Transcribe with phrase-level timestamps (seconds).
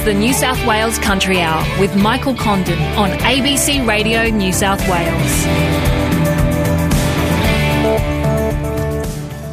[0.00, 4.80] is the New South Wales Country Hour with Michael Condon on ABC Radio New South
[4.88, 5.44] Wales.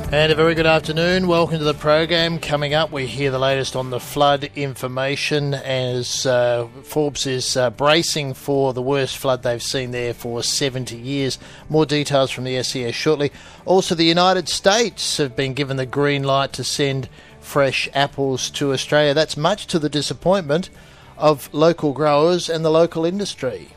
[0.09, 1.27] And a very good afternoon.
[1.27, 2.39] Welcome to the program.
[2.39, 7.69] Coming up, we hear the latest on the flood information as uh, Forbes is uh,
[7.69, 11.37] bracing for the worst flood they've seen there for 70 years.
[11.67, 13.31] More details from the SES shortly.
[13.65, 17.09] Also, the United States have been given the green light to send
[17.47, 19.13] fresh apples to Australia.
[19.13, 20.69] That's much to the disappointment
[21.17, 23.69] of local growers and the local industry.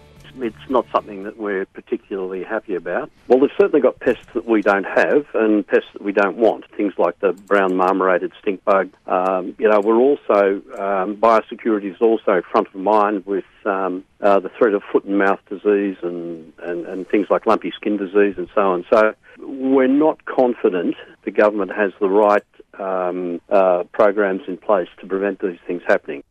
[0.43, 3.10] It's not something that we're particularly happy about.
[3.29, 6.65] Well, they've certainly got pests that we don't have and pests that we don't want.
[6.77, 8.91] Things like the brown marmorated stink bug.
[9.06, 14.41] Um, you know, we're also um, biosecurity is also front of mind with um, uh,
[14.41, 18.34] the threat of foot and mouth disease and, and, and things like lumpy skin disease
[18.37, 18.84] and so on.
[18.91, 22.43] So we're not confident the government has the right
[22.79, 26.23] um, uh, programs in place to prevent these things happening.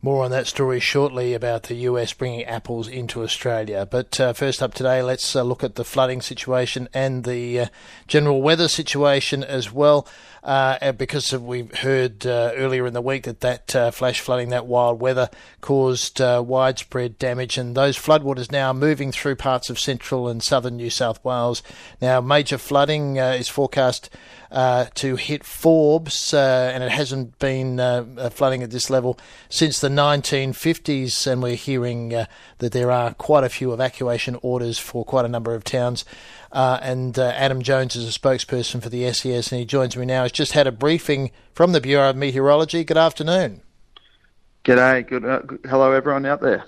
[0.00, 3.84] More on that story shortly about the US bringing apples into Australia.
[3.84, 7.66] But uh, first up today, let's uh, look at the flooding situation and the uh,
[8.06, 10.06] general weather situation as well.
[10.44, 14.66] Uh, because we've heard uh, earlier in the week that that uh, flash flooding, that
[14.66, 15.28] wild weather,
[15.60, 20.90] caused widespread damage, and those floodwaters now moving through parts of central and southern New
[20.90, 21.62] South Wales.
[22.00, 24.10] Now, major flooding is forecast
[24.50, 29.18] uh, to hit Forbes, uh, and it hasn't been uh, uh flooding at this level
[29.48, 31.26] since the 1950s.
[31.26, 32.26] And we're hearing uh,
[32.58, 36.04] that there are quite a few evacuation orders for quite a number of towns.
[36.50, 40.22] Uh, and Adam Jones is a spokesperson for the SES, and he joins me now.
[40.22, 42.84] He's just had a briefing from the Bureau of Meteorology.
[42.84, 43.62] Good afternoon.
[44.64, 45.06] G'day.
[45.06, 45.60] Good, uh, good.
[45.68, 46.64] Hello, everyone out there.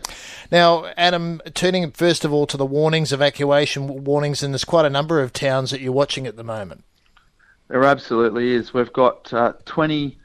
[0.50, 4.90] Now, Adam, turning first of all to the warnings, evacuation warnings, and there's quite a
[4.90, 6.84] number of towns that you're watching at the moment.
[7.68, 8.74] There absolutely is.
[8.74, 10.18] We've got uh, 20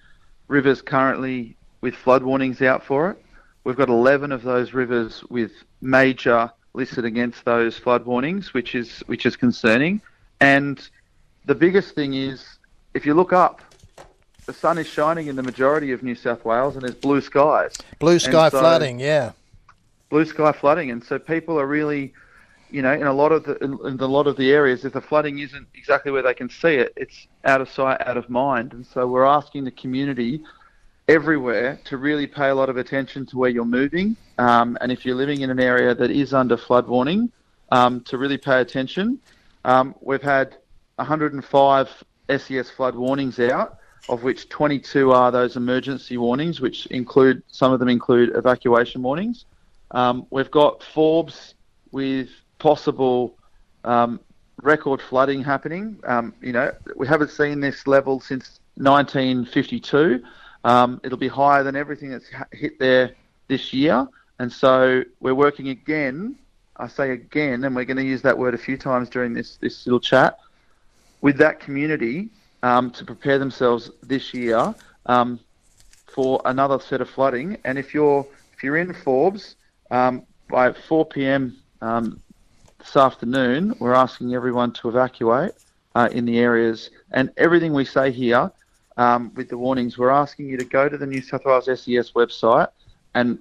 [0.48, 3.24] rivers currently with flood warnings out for it.
[3.64, 5.52] We've got 11 of those rivers with
[5.82, 10.02] major listed against those flood warnings, which is which is concerning.
[10.42, 10.88] And
[11.46, 12.58] the biggest thing is,
[12.94, 13.62] if you look up,
[14.46, 17.74] the sun is shining in the majority of New South Wales, and there's blue skies.
[18.00, 19.32] Blue sky so, flooding, yeah.
[20.10, 22.14] Blue sky flooding, and so people are really
[22.72, 25.02] you know, in a lot of the in a lot of the areas, if the
[25.02, 28.74] flooding isn't exactly where they can see it, it's out of sight, out of mind.
[28.74, 30.42] And so we're asking the community
[31.08, 35.06] everywhere to really pay a lot of attention to where you're moving, um, and if
[35.06, 37.32] you're living in an area that is under flood warning,
[37.72, 39.20] um, to really pay attention.
[39.64, 40.58] Um, we've had
[40.98, 42.04] 105
[42.38, 43.78] SES flood warnings out,
[44.10, 49.46] of which 22 are those emergency warnings, which include some of them include evacuation warnings.
[49.92, 51.56] Um, we've got Forbes
[51.92, 52.30] with
[52.60, 53.38] possible
[53.84, 54.20] um,
[54.62, 56.00] record flooding happening.
[56.06, 60.24] Um, you know, we haven't seen this level since 1952.
[60.66, 63.12] Um, it'll be higher than everything that's hit there
[63.48, 64.08] this year,
[64.40, 66.36] and so we're working again.
[66.78, 69.58] I say again, and we're going to use that word a few times during this
[69.58, 70.40] this little chat
[71.22, 72.30] with that community
[72.64, 74.74] um, to prepare themselves this year
[75.06, 75.40] um,
[76.08, 77.58] for another set of flooding.
[77.64, 79.56] And if you're if you're in Forbes
[79.92, 81.58] um, by 4 p.m.
[81.82, 82.22] Um,
[82.80, 85.52] this afternoon, we're asking everyone to evacuate
[85.94, 86.90] uh, in the areas.
[87.12, 88.52] And everything we say here
[88.98, 92.12] um, with the warnings, we're asking you to go to the New South Wales SES
[92.12, 92.70] website
[93.14, 93.40] and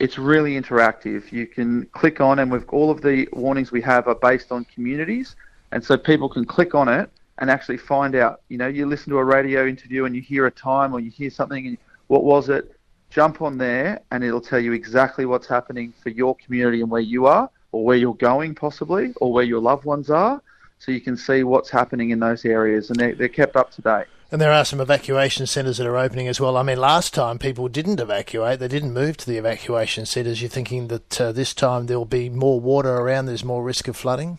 [0.00, 1.30] it's really interactive.
[1.30, 4.64] You can click on, and with all of the warnings we have are based on
[4.64, 5.36] communities,
[5.72, 8.40] and so people can click on it and actually find out.
[8.48, 11.10] You know, you listen to a radio interview and you hear a time or you
[11.10, 11.78] hear something, and
[12.08, 12.74] what was it?
[13.10, 17.02] Jump on there, and it'll tell you exactly what's happening for your community and where
[17.02, 20.42] you are or where you're going possibly, or where your loved ones are,
[20.78, 23.82] so you can see what's happening in those areas, and they're, they're kept up to
[23.82, 24.06] date.
[24.32, 26.56] And there are some evacuation centres that are opening as well.
[26.56, 30.40] I mean, last time people didn't evacuate; they didn't move to the evacuation centres.
[30.40, 33.26] You're thinking that uh, this time there'll be more water around.
[33.26, 34.38] There's more risk of flooding.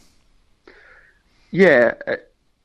[1.52, 1.94] Yeah,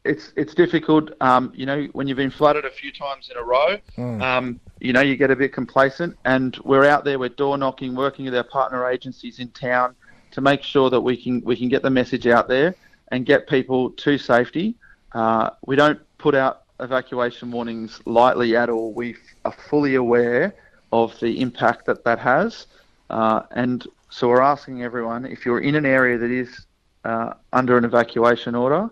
[0.04, 1.10] it's it's difficult.
[1.20, 4.22] Um, you know, when you've been flooded a few times in a row, mm.
[4.22, 6.16] um, you know, you get a bit complacent.
[6.24, 9.96] And we're out there, we're door knocking, working with our partner agencies in town
[10.30, 12.74] to make sure that we can we can get the message out there
[13.08, 14.76] and get people to safety.
[15.12, 18.92] Uh, we don't put out evacuation warnings lightly at all.
[18.92, 20.54] We are fully aware
[20.92, 22.66] of the impact that that has,
[23.10, 26.66] uh, and so we're asking everyone if you're in an area that is
[27.04, 28.88] uh, under an evacuation order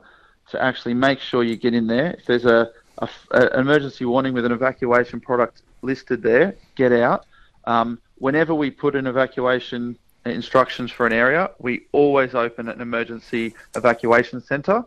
[0.51, 2.13] to actually make sure you get in there.
[2.19, 7.27] If there's a, a, a emergency warning with an evacuation product listed there, get out.
[7.65, 9.97] Um, whenever we put an evacuation
[10.27, 14.85] instructions for an area, we always open an emergency evacuation centre.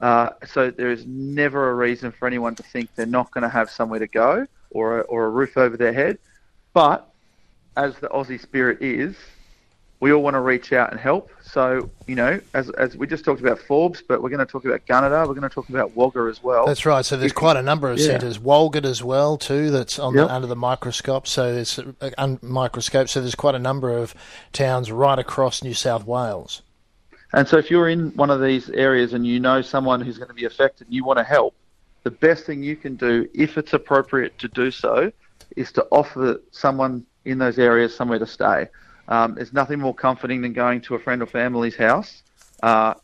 [0.00, 3.48] Uh, so there is never a reason for anyone to think they're not going to
[3.48, 6.18] have somewhere to go or a, or a roof over their head.
[6.74, 7.08] But
[7.76, 9.16] as the Aussie spirit is,
[10.00, 11.30] we all want to reach out and help.
[11.42, 14.66] So, you know, as, as we just talked about Forbes, but we're going to talk
[14.66, 16.66] about Gunnedah, we're going to talk about Wagga as well.
[16.66, 17.02] That's right.
[17.02, 18.08] So there's quite a number of Yeah.
[18.08, 18.38] centres.
[18.38, 20.26] Walgett as well, too, that's on Yep.
[20.28, 21.26] the, under the microscope.
[21.26, 23.08] So there's uh, microscope.
[23.08, 24.14] So there's quite a number of
[24.52, 26.60] towns right across New South Wales.
[27.32, 30.28] And so if you're in one of these areas and you know someone who's going
[30.28, 31.54] to be affected and you want to help,
[32.04, 35.10] the best thing you can do, if it's appropriate to do so,
[35.56, 38.68] is to offer someone in those areas somewhere to stay.
[39.08, 42.22] Um, there's nothing more comforting than going to a friend or family's house.
[42.62, 42.94] Uh,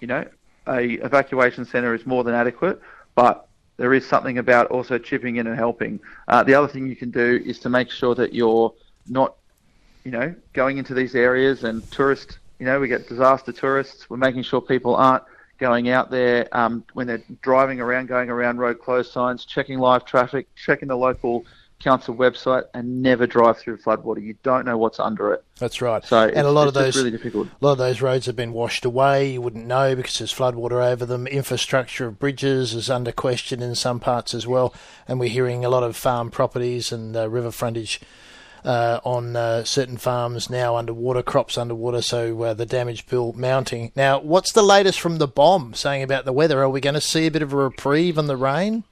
[0.00, 0.26] you know,
[0.66, 2.80] a evacuation centre is more than adequate,
[3.14, 6.00] but there is something about also chipping in and helping.
[6.28, 8.72] Uh, the other thing you can do is to make sure that you're
[9.08, 9.34] not
[10.04, 14.08] you know, going into these areas and tourist, you know, we get disaster tourists.
[14.08, 15.24] We're making sure people aren't
[15.58, 20.04] going out there um, when they're driving around, going around road closed signs, checking live
[20.04, 21.44] traffic, checking the local
[21.80, 24.22] council website, and never drive through floodwater.
[24.22, 25.42] You don't know what's under it.
[25.58, 26.04] That's right.
[26.04, 27.48] So and a lot of those really difficult.
[27.48, 29.32] A lot of those roads have been washed away.
[29.32, 31.26] You wouldn't know because there's floodwater over them.
[31.26, 34.72] Infrastructure of bridges is under question in some parts as well.
[35.08, 38.00] And we're hearing a lot of farm properties and uh, river frontage
[38.64, 43.92] uh, on uh, certain farms now underwater, crops underwater, so uh, the damage bill mounting.
[43.96, 46.62] Now, what's the latest from the BoM saying about the weather?
[46.62, 48.84] Are we going to see a bit of a reprieve on the rain?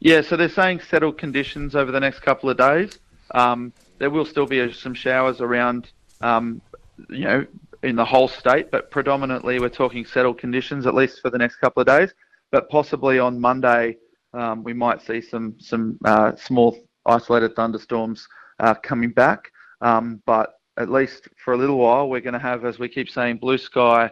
[0.00, 2.98] Yeah, so they're saying settled conditions over the next couple of days.
[3.32, 5.90] Um, there will still be some showers around,
[6.22, 6.60] um,
[7.08, 7.46] you know,
[7.82, 11.56] in the whole state, but predominantly we're talking settled conditions at least for the next
[11.56, 12.12] couple of days.
[12.50, 13.96] But possibly on Monday,
[14.32, 18.26] um, we might see some some uh, small isolated thunderstorms
[18.60, 19.50] uh, coming back.
[19.80, 23.10] Um, but at least for a little while, we're going to have, as we keep
[23.10, 24.10] saying, blue sky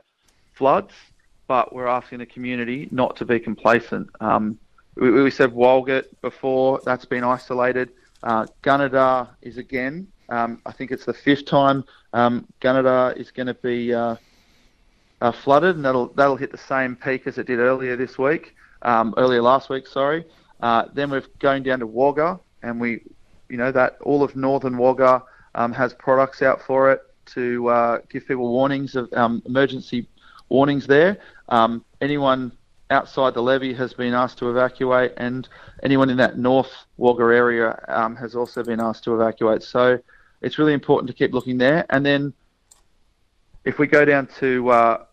[0.54, 0.94] floods.
[1.46, 4.08] But we're asking the community not to be complacent.
[4.20, 4.58] Um,
[4.96, 7.90] we, we said Walgett before, that's been isolated.
[8.22, 13.46] Uh, Gunnedah is again, um, I think it's the fifth time um, Gunnedah is going
[13.46, 14.16] to be uh,
[15.20, 18.54] uh, flooded, and that'll that'll hit the same peak as it did earlier this week,
[18.82, 20.24] um, earlier last week, sorry.
[20.60, 23.02] Uh, then we're going down to Wagga, and we,
[23.48, 25.22] you know, that all of northern Wagga
[25.54, 30.06] um, has products out for it to uh, give people warnings of um, emergency
[30.48, 31.18] warnings there.
[31.48, 32.52] Um, anyone
[32.90, 35.48] outside the levee has been asked to evacuate, and
[35.82, 39.62] anyone in that North Wagga area um, has also been asked to evacuate.
[39.62, 39.98] So
[40.40, 41.84] it's really important to keep looking there.
[41.90, 42.32] And then
[43.64, 45.04] if we go down to uh,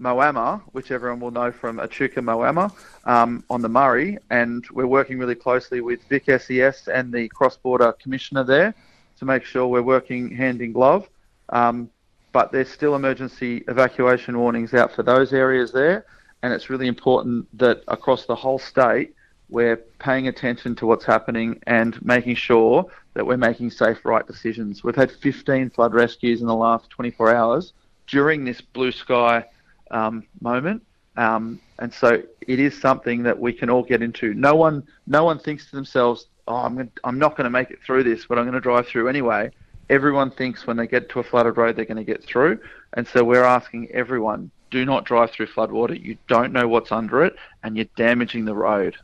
[0.00, 2.72] Moama, which everyone will know from Echuca Moama
[3.04, 7.92] um, on the Murray, and we're working really closely with Vic SES and the cross-border
[7.92, 8.74] commissioner there
[9.18, 11.08] to make sure we're working hand in glove.
[11.50, 11.90] Um,
[12.32, 16.06] but there's still emergency evacuation warnings out for those areas there,
[16.42, 19.14] and it's really important that across the whole state
[19.50, 24.84] we're paying attention to what's happening and making sure that we're making safe, right decisions.
[24.84, 27.72] We've had 15 flood rescues in the last 24 hours
[28.06, 29.44] during this blue sky
[29.90, 30.84] um, moment,
[31.16, 34.34] um, and so it is something that we can all get into.
[34.34, 37.70] No one, no one thinks to themselves, "Oh, I'm, gonna, I'm not going to make
[37.70, 39.50] it through this, but I'm going to drive through anyway."
[39.88, 42.60] Everyone thinks when they get to a flooded road they're going to get through,
[42.94, 46.00] and so we're asking everyone: do not drive through floodwater.
[46.00, 48.96] You don't know what's under it, and you're damaging the road.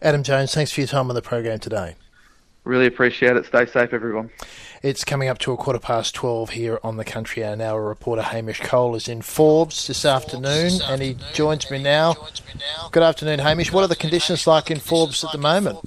[0.00, 1.96] Adam Jones, thanks for your time on the program today.
[2.68, 3.46] Really appreciate it.
[3.46, 4.28] Stay safe, everyone.
[4.82, 7.56] It's coming up to a quarter past 12 here on the Country Hour.
[7.56, 12.14] Now, our reporter Hamish Cole is in Forbes this afternoon, and he joins me now.
[12.92, 13.72] Good afternoon, Hamish.
[13.72, 15.78] What are the conditions like in Forbes at the moment?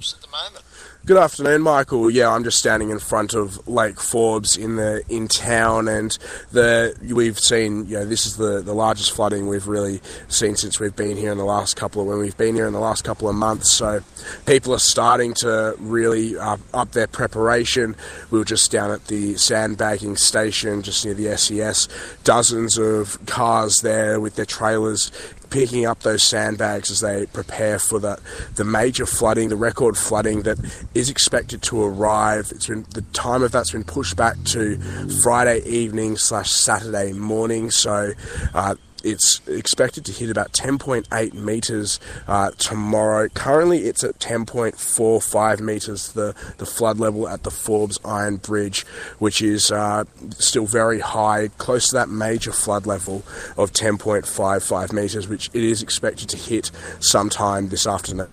[1.04, 2.08] Good afternoon, Michael.
[2.12, 6.16] Yeah, I'm just standing in front of Lake Forbes in the in town, and
[6.52, 7.86] the we've seen.
[7.88, 11.32] You know, this is the, the largest flooding we've really seen since we've been here
[11.32, 13.72] in the last couple of when we've been here in the last couple of months.
[13.72, 14.02] So,
[14.46, 17.96] people are starting to really uh, up their preparation.
[18.30, 21.88] We were just down at the sandbagging station, just near the SES.
[22.22, 25.10] Dozens of cars there with their trailers
[25.52, 28.18] picking up those sandbags as they prepare for the,
[28.56, 30.58] the major flooding, the record flooding that
[30.94, 32.50] is expected to arrive.
[32.50, 34.78] It's been the time of that's been pushed back to
[35.22, 37.70] Friday evening slash Saturday morning.
[37.70, 38.12] So.
[38.54, 43.28] Uh, it's expected to hit about 10.8 meters uh, tomorrow.
[43.28, 48.84] Currently, it's at 10.45 meters, the, the flood level at the Forbes Iron Bridge,
[49.18, 53.22] which is uh, still very high, close to that major flood level
[53.56, 58.28] of 10.55 meters, which it is expected to hit sometime this afternoon.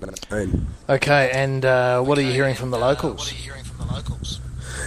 [0.90, 3.32] Okay, and uh, what are you hearing from the locals?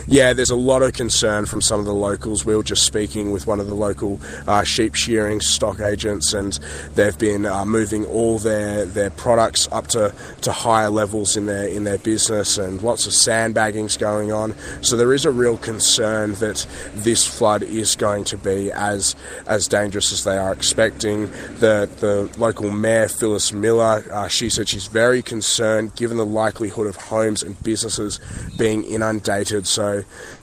[0.08, 2.44] Yeah, there's a lot of concern from some of the locals.
[2.44, 6.58] We were just speaking with one of the local uh, sheep shearing stock agents, and
[6.94, 11.68] they've been uh, moving all their, their products up to, to higher levels in their
[11.68, 14.54] in their business, and lots of sandbaggings going on.
[14.82, 19.14] So there is a real concern that this flood is going to be as
[19.46, 21.30] as dangerous as they are expecting.
[21.60, 26.86] The the local mayor Phyllis Miller, uh, she said she's very concerned given the likelihood
[26.88, 28.18] of homes and businesses
[28.58, 29.66] being inundated.
[29.66, 29.91] So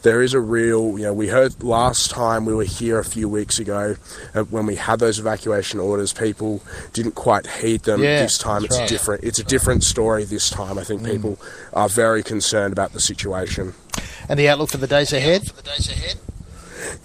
[0.02, 3.28] there is a real, you know, we heard last time we were here a few
[3.28, 3.96] weeks ago
[4.34, 6.62] uh, when we had those evacuation orders, people
[6.94, 8.02] didn't quite heed them.
[8.02, 8.90] Yeah, this time it's right.
[8.90, 9.24] different.
[9.24, 10.78] It's a different story this time.
[10.78, 11.40] I think people
[11.74, 13.74] are very concerned about the situation.
[14.28, 15.48] And the outlook for the days ahead?
[15.48, 16.18] for the days ahead?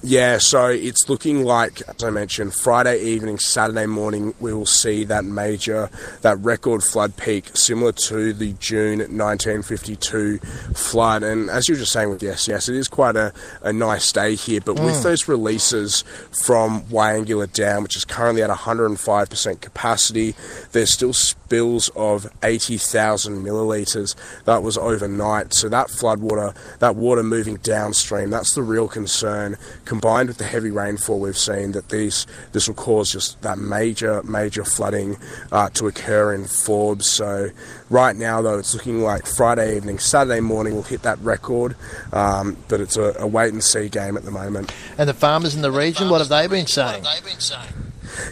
[0.06, 5.02] Yeah, so it's looking like, as I mentioned, Friday evening, Saturday morning, we will see
[5.04, 5.88] that major,
[6.20, 10.40] that record flood peak, similar to the June 1952
[10.74, 11.22] flood.
[11.22, 13.32] And as you were just saying with yes, yes, it is quite a,
[13.62, 14.60] a nice day here.
[14.60, 15.02] But with mm.
[15.04, 20.34] those releases from Wyangala Dam, which is currently at 105% capacity,
[20.72, 24.14] there's still spills of 80,000 millilitres.
[24.44, 25.54] That was overnight.
[25.54, 29.56] So that flood water, that water moving downstream, that's the real concern.
[29.94, 34.24] Combined with the heavy rainfall we've seen, that these this will cause just that major,
[34.24, 35.16] major flooding
[35.52, 37.08] uh, to occur in Forbes.
[37.08, 37.50] So
[37.90, 41.76] right now, though, it's looking like Friday evening, Saturday morning will hit that record,
[42.12, 44.74] um, but it's a, a wait and see game at the moment.
[44.98, 47.04] And the farmers in the region, what have they been saying?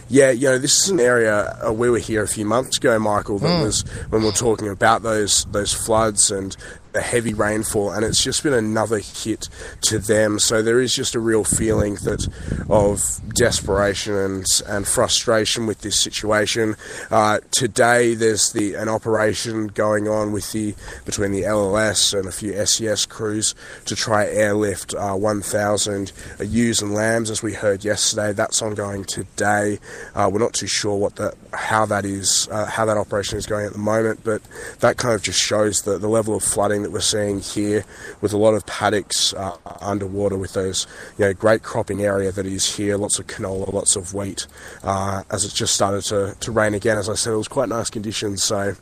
[0.09, 2.99] Yeah, you know, this is an area uh, we were here a few months ago,
[2.99, 3.39] Michael.
[3.39, 6.57] That was when we were talking about those those floods and
[6.93, 9.49] the heavy rainfall, and it's just been another hit
[9.81, 10.39] to them.
[10.39, 12.27] So there is just a real feeling that
[12.69, 13.01] of
[13.33, 16.75] desperation and and frustration with this situation.
[17.11, 22.31] Uh, today, there's the an operation going on with the between the LLS and a
[22.31, 28.33] few SES crews to try airlift uh, 1,000 ewes and lambs, as we heard yesterday.
[28.33, 29.79] That's ongoing today.
[30.15, 33.45] Uh, we're not too sure what the how that is, uh, how that operation is
[33.45, 34.41] going at the moment, but
[34.79, 37.85] that kind of just shows the, the level of flooding that we're seeing here,
[38.21, 40.87] with a lot of paddocks uh, underwater, with those
[41.17, 44.47] you know great cropping area that is here, lots of canola, lots of wheat.
[44.83, 47.69] Uh, as it's just started to, to rain again, as I said, it was quite
[47.69, 48.43] nice conditions.
[48.43, 48.75] So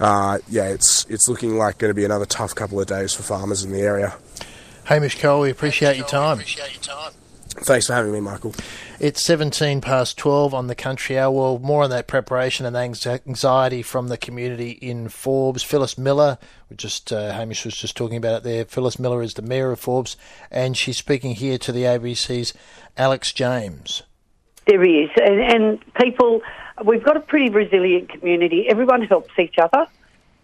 [0.00, 3.22] uh, yeah, it's it's looking like going to be another tough couple of days for
[3.22, 4.14] farmers in the area.
[4.84, 6.38] Hamish Cole, we appreciate your time.
[7.60, 8.54] Thanks for having me, Michael.
[9.00, 11.30] It's 17 past 12 on the country hour.
[11.30, 15.62] Well, more on that preparation and anxiety from the community in Forbes.
[15.62, 16.36] Phyllis Miller,
[16.74, 18.64] just uh, Hamish was just talking about it there.
[18.64, 20.16] Phyllis Miller is the mayor of Forbes,
[20.50, 22.54] and she's speaking here to the ABC's
[22.96, 24.02] Alex James.
[24.66, 26.42] there There is, and, and people,
[26.84, 28.66] we've got a pretty resilient community.
[28.68, 29.86] Everyone helps each other,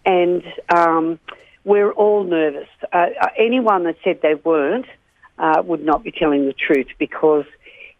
[0.05, 0.43] and
[0.73, 1.19] um,
[1.65, 2.69] we're all nervous.
[2.93, 4.85] Uh, uh, anyone that said they weren't
[5.39, 7.43] uh, would not be telling the truth because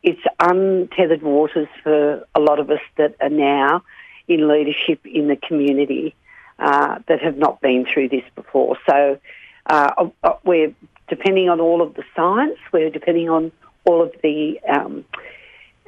[0.05, 3.83] it's untethered waters for a lot of us that are now
[4.27, 6.15] in leadership in the community
[6.59, 8.77] uh, that have not been through this before.
[8.87, 9.17] So
[9.65, 10.73] uh, uh, we're
[11.07, 13.51] depending on all of the science, we're depending on
[13.83, 15.05] all of the um,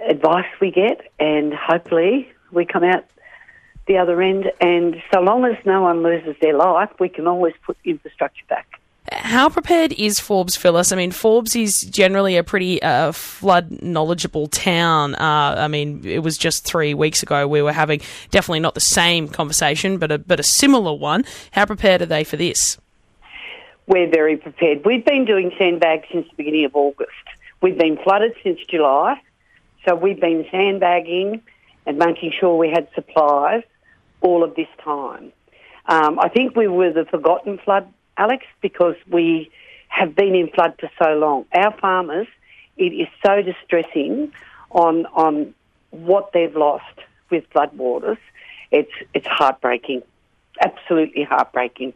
[0.04, 3.06] advice we get, and hopefully we come out
[3.86, 4.52] the other end.
[4.60, 8.82] And so long as no one loses their life, we can always put infrastructure back.
[9.12, 10.92] How prepared is Forbes, Phyllis?
[10.92, 15.16] I mean, Forbes is generally a pretty uh, flood knowledgeable town.
[15.16, 18.82] Uh, I mean, it was just three weeks ago we were having definitely not the
[18.82, 21.24] same conversation, but a but a similar one.
[21.52, 22.78] How prepared are they for this?
[23.88, 24.84] We're very prepared.
[24.84, 27.12] We've been doing sandbags since the beginning of August.
[27.62, 29.22] We've been flooded since July,
[29.86, 31.42] so we've been sandbagging
[31.86, 33.64] and making sure we had supplies
[34.20, 35.32] all of this time.
[35.86, 39.52] Um, I think we were the forgotten flood Alex, because we
[39.90, 41.46] have been in flood for so long.
[41.54, 42.28] Our farmers,
[42.78, 44.32] it is so distressing
[44.72, 45.54] on on
[45.92, 46.86] what they've lost
[47.30, 48.18] with floodwaters.
[48.72, 50.04] It's it's heartbreaking,
[50.62, 51.94] absolutely heartbreaking.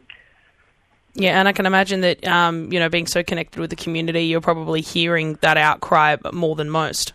[1.14, 4.24] Yeah, and I can imagine that um, you know being so connected with the community,
[4.24, 7.12] you're probably hearing that outcry more than most.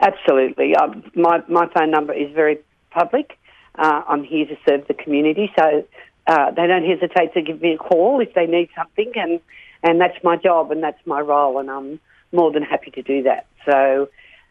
[0.00, 2.58] Absolutely, um, my my phone number is very
[2.90, 3.38] public.
[3.74, 5.84] Uh, I'm here to serve the community, so
[6.26, 9.40] uh, they don't hesitate to give me a call if they need something, and
[9.82, 12.00] and that's my job and that's my role, and I'm
[12.30, 13.46] more than happy to do that.
[13.66, 14.08] So,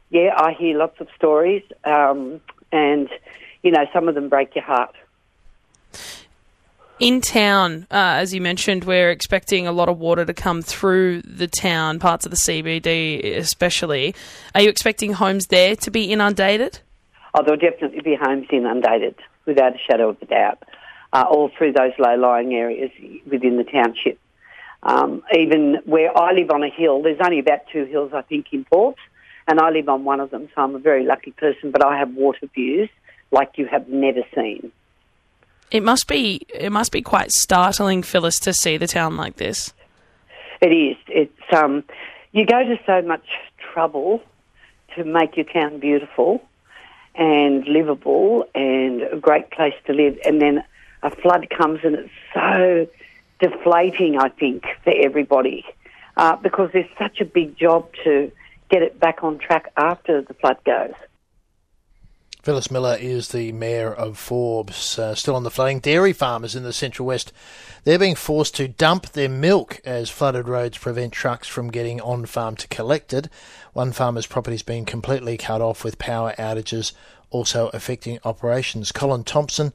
[0.10, 3.10] yeah, I hear lots of stories, um, and
[3.64, 4.96] you know, some of them break your heart.
[7.00, 11.24] In town, uh, as you mentioned, we're expecting a lot of water to come through
[11.24, 14.14] the town, parts of the CBD especially.
[14.54, 16.80] Are you expecting homes there to be inundated?
[17.34, 20.62] Oh, there'll definitely be homes inundated, without a shadow of a doubt
[21.14, 22.92] uh, all through those low-lying areas
[23.26, 24.20] within the township.
[24.84, 28.48] Um, even where I live on a hill, there's only about two hills, I think,
[28.52, 28.96] in Port,
[29.48, 31.98] and I live on one of them, so I'm a very lucky person, but I
[31.98, 32.90] have water views
[33.32, 34.72] like you have never seen.
[35.72, 39.74] It must be it must be quite startling, Phyllis, to see the town like this.
[40.62, 40.98] It is.
[41.08, 41.84] It's um,
[42.34, 43.26] you go to so much
[43.74, 44.22] trouble
[44.96, 46.44] to make your town beautiful
[47.16, 50.64] and livable and a great place to live, and then
[51.04, 52.88] a flood comes and it's so
[53.40, 55.66] deflating, I think, for everybody
[56.18, 58.32] uh, because there's such a big job to
[58.70, 60.94] get it back on track after the flood goes.
[62.44, 64.98] Phyllis Miller is the mayor of Forbes.
[64.98, 67.32] Uh, still on the flooding, dairy farmers in the Central West,
[67.84, 72.26] they're being forced to dump their milk as flooded roads prevent trucks from getting on
[72.26, 73.30] farm to collect it.
[73.74, 76.94] One farmer's property has been completely cut off with power outages
[77.30, 78.92] also affecting operations.
[78.92, 79.72] Colin Thompson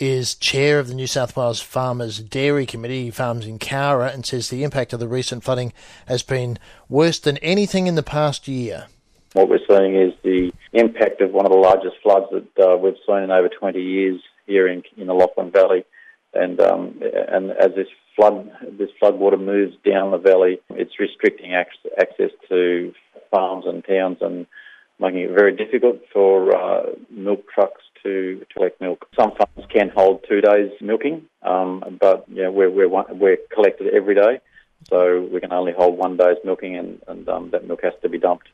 [0.00, 3.04] is chair of the New South Wales Farmers Dairy Committee.
[3.04, 5.72] He farms in Cowra and says the impact of the recent flooding
[6.06, 8.86] has been worse than anything in the past year.
[9.34, 12.96] What we're seeing is the impact of one of the largest floods that uh, we've
[13.06, 15.84] seen in over 20 years here in, in the Lachlan Valley.
[16.32, 21.54] And um, and as this flood this flood water moves down the valley, it's restricting
[21.54, 22.94] access to
[23.32, 24.46] farms and towns and
[25.00, 29.06] making it very difficult for uh, milk trucks to, collect milk.
[29.18, 34.14] Some farms can hold two days milking, um, but yeah, we're, we're, we're collected every
[34.14, 34.40] day,
[34.88, 38.08] so we can only hold one day's milking, and, and um, that milk has to
[38.08, 38.48] be dumped.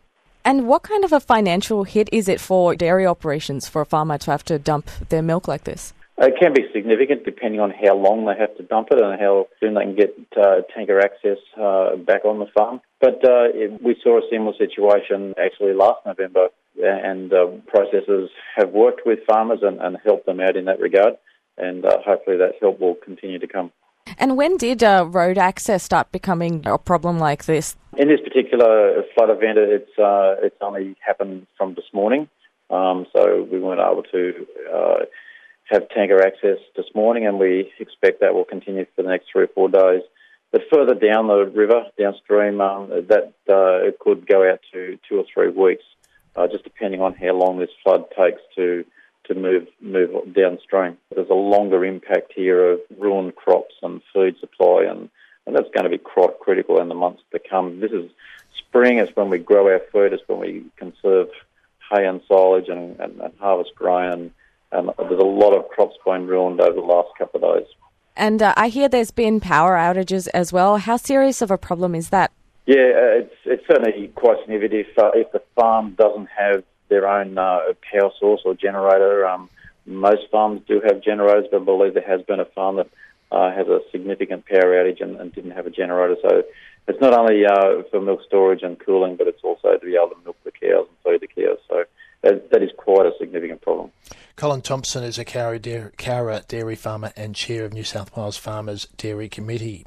[0.44, 4.16] And what kind of a financial hit is it for dairy operations for a farmer
[4.18, 5.92] to have to dump their milk like this?
[6.18, 9.48] It can be significant depending on how long they have to dump it and how
[9.60, 12.80] soon they can get uh, tanker access uh, back on the farm.
[13.00, 13.48] But uh,
[13.82, 16.48] we saw a similar situation actually last November,
[16.82, 21.14] and uh, processors have worked with farmers and, and, helped them out in that regard,
[21.56, 23.72] and uh, hopefully that help will continue to come.
[24.18, 27.76] And when did uh, road access start becoming a problem like this?
[27.96, 32.28] In this particular flood event, it's uh, it's only happened from this morning,
[32.70, 35.04] um, so we weren't able to uh,
[35.64, 39.44] have tanker access this morning, and we expect that will continue for the next three
[39.44, 40.02] or four days.
[40.52, 45.18] But further down the river, downstream, um, that uh, it could go out to two
[45.18, 45.82] or three weeks,
[46.36, 48.84] uh, just depending on how long this flood takes to
[49.24, 50.96] to move move downstream.
[51.14, 55.08] There's a longer impact here of ruined crops and food supply, and,
[55.46, 57.80] and that's going to be quite critical in the months to come.
[57.80, 58.10] This is
[58.58, 61.28] spring is when we grow our food, it's when we conserve
[61.90, 64.32] hay and silage and, and, and harvest grain, and,
[64.72, 67.68] and there's a lot of crops being ruined over the last couple of days.
[68.16, 70.78] And uh, I hear there's been power outages as well.
[70.78, 72.32] How serious of a problem is that?
[72.66, 77.08] Yeah, uh, it's it's certainly quite significant if uh, if the farm doesn't have their
[77.08, 77.60] own uh,
[77.92, 79.26] power source or generator.
[79.26, 79.48] Um,
[79.86, 82.88] most farms do have generators, but I believe there has been a farm that
[83.30, 86.16] uh, has a significant power outage and, and, didn't have a generator.
[86.22, 86.42] So
[86.88, 90.14] it's not only uh, for milk storage and cooling, but it's also to be able
[90.14, 91.58] to milk the cows and feed the cows.
[91.68, 91.84] So
[92.22, 93.90] that, that is quite a significant problem.
[94.36, 95.92] Colin Thompson is a Cowra dairy,
[96.48, 99.86] dairy farmer and chair of New South Wales Farmers Dairy Committee.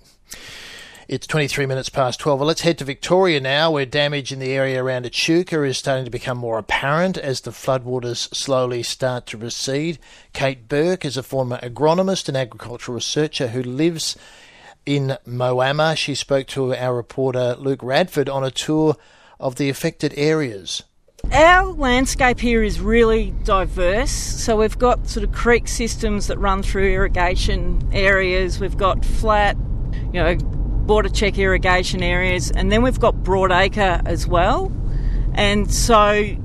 [1.10, 2.40] It's 23 minutes past 12.
[2.40, 6.06] Well, let's head to Victoria now, where damage in the area around Echuca is starting
[6.06, 9.98] to become more apparent as the floodwaters slowly start to recede.
[10.34, 14.18] Kate Burke is a former agronomist and agricultural researcher who lives
[14.86, 15.98] in Moama.
[15.98, 18.96] She spoke to our reporter Luke Radford on a tour
[19.40, 20.84] of the affected areas.
[21.32, 24.12] Our landscape here is really diverse.
[24.12, 28.60] So we've got sort of creek systems that run through irrigation areas.
[28.60, 29.58] We've got flat,
[30.14, 30.38] you know,
[30.90, 34.72] border check irrigation areas, and then we've got Broadacre as well.
[35.36, 36.36] And so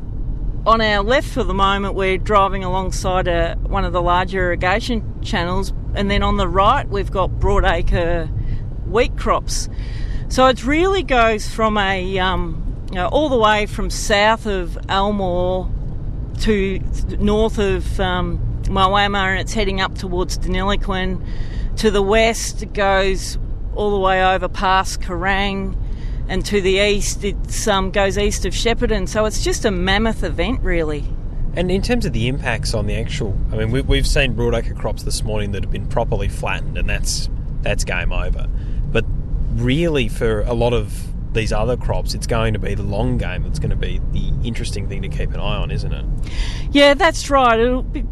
[0.67, 5.23] on our left for the moment, we're driving alongside a, one of the larger irrigation
[5.23, 8.29] channels, and then on the right, we've got Broadacre
[8.87, 9.71] wheat crops.
[10.29, 14.77] So it really goes from a um, you know, all the way from south of
[14.91, 15.73] Elmore
[16.41, 16.81] to
[17.19, 21.27] north of um, Moama, and it's heading up towards Deniliquin.
[21.77, 23.39] To the west, it goes
[23.77, 25.77] all the way over past Kerrang,
[26.29, 29.09] and to the east it um, goes east of Shepparton.
[29.09, 31.05] So it's just a mammoth event, really.
[31.57, 34.77] And in terms of the impacts on the actual, I mean, we, have seen broadacre
[34.77, 37.29] crops this morning that have been properly flattened, and that's
[37.63, 38.49] that's game over.
[38.91, 39.05] But
[39.55, 40.93] really, for a lot of
[41.33, 44.33] these other crops, it's going to be the long game that's going to be the
[44.45, 46.05] interesting thing to keep an eye on, isn't it?
[46.73, 47.59] Yeah, that's right.
[47.59, 48.05] It'll be,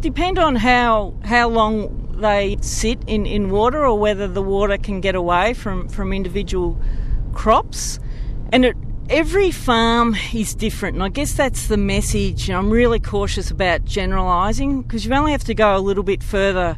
[0.00, 5.00] depend on how how long they sit in, in water or whether the water can
[5.00, 6.80] get away from, from individual
[7.32, 7.98] crops.
[8.52, 8.76] And it,
[9.08, 12.50] every farm is different, and I guess that's the message.
[12.50, 16.76] I'm really cautious about generalising because you only have to go a little bit further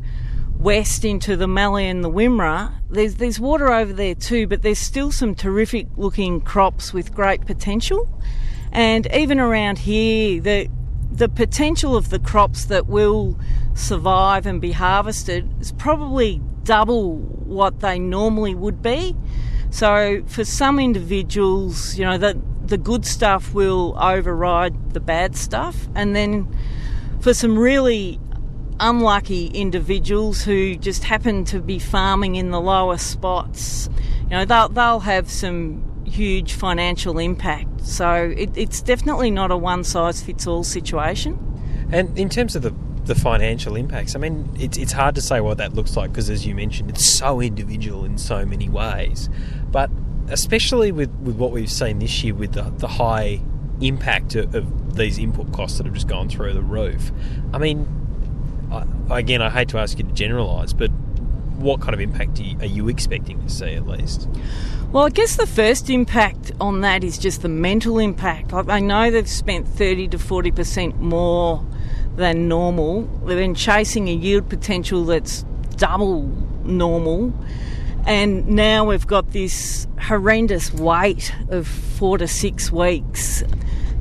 [0.62, 4.78] west into the Mallee and the Wimmera, there's there's water over there too, but there's
[4.78, 8.08] still some terrific looking crops with great potential.
[8.70, 10.68] And even around here, the
[11.12, 13.38] the potential of the crops that will
[13.74, 19.16] survive and be harvested is probably double what they normally would be.
[19.70, 25.88] So for some individuals, you know, the the good stuff will override the bad stuff,
[25.94, 26.48] and then
[27.20, 28.18] for some really
[28.80, 33.88] unlucky individuals who just happen to be farming in the lower spots,
[34.24, 37.84] you know, they'll, they'll have some huge financial impact.
[37.84, 41.38] So it, it's definitely not a one size fits all situation.
[41.90, 45.40] And in terms of the the financial impacts, I mean, it's it's hard to say
[45.40, 49.28] what that looks like because, as you mentioned, it's so individual in so many ways.
[49.70, 49.90] But
[50.28, 53.40] especially with, with what we've seen this year with the, the high
[53.80, 57.10] impact of, of these input costs that have just gone through the roof.
[57.52, 57.86] I mean,
[58.70, 60.90] I, again, I hate to ask you to generalise, but
[61.62, 64.28] what kind of impact you, are you expecting to see at least?
[64.92, 68.52] Well, I guess the first impact on that is just the mental impact.
[68.52, 71.64] I, know they've spent 30 to 40% more
[72.16, 73.02] than normal.
[73.24, 75.44] They've been chasing a yield potential that's
[75.76, 76.24] double
[76.64, 77.32] normal.
[78.06, 83.42] And now we've got this horrendous wait of four to six weeks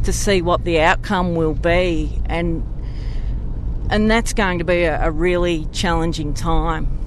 [0.04, 2.19] to see what the outcome will be.
[2.26, 2.67] And
[3.89, 7.00] and that's going to be a, a really challenging time.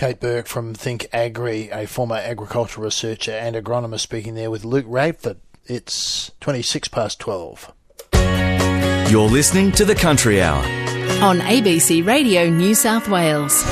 [0.00, 4.86] Kate Burke from Think Agri, a former agricultural researcher and agronomist, speaking there with Luke
[4.88, 5.36] Radford.
[5.66, 7.70] It's 26 past 12.
[9.10, 10.64] You're listening to the Country Hour
[11.22, 13.62] on ABC Radio New South Wales.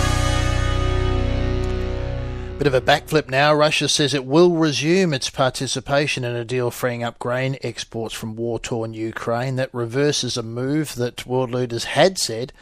[2.58, 3.54] Bit of a backflip now.
[3.54, 8.36] Russia says it will resume its participation in a deal freeing up grain exports from
[8.36, 9.56] war torn Ukraine.
[9.56, 12.52] That reverses a move that world leaders had said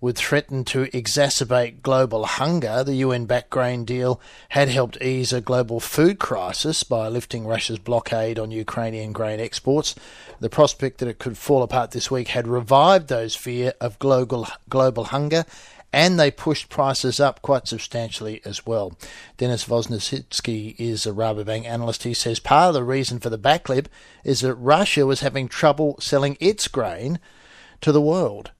[0.00, 2.84] would threaten to exacerbate global hunger.
[2.84, 7.78] The UN backed grain deal had helped ease a global food crisis by lifting Russia's
[7.78, 9.94] blockade on Ukrainian grain exports.
[10.40, 14.46] The prospect that it could fall apart this week had revived those fear of global
[14.68, 15.44] global hunger
[15.92, 18.92] and they pushed prices up quite substantially as well.
[19.38, 22.02] Dennis Voznesenski is a Rabobank analyst.
[22.02, 23.86] He says part of the reason for the backlip
[24.22, 27.18] is that Russia was having trouble selling its grain
[27.80, 28.50] to the world.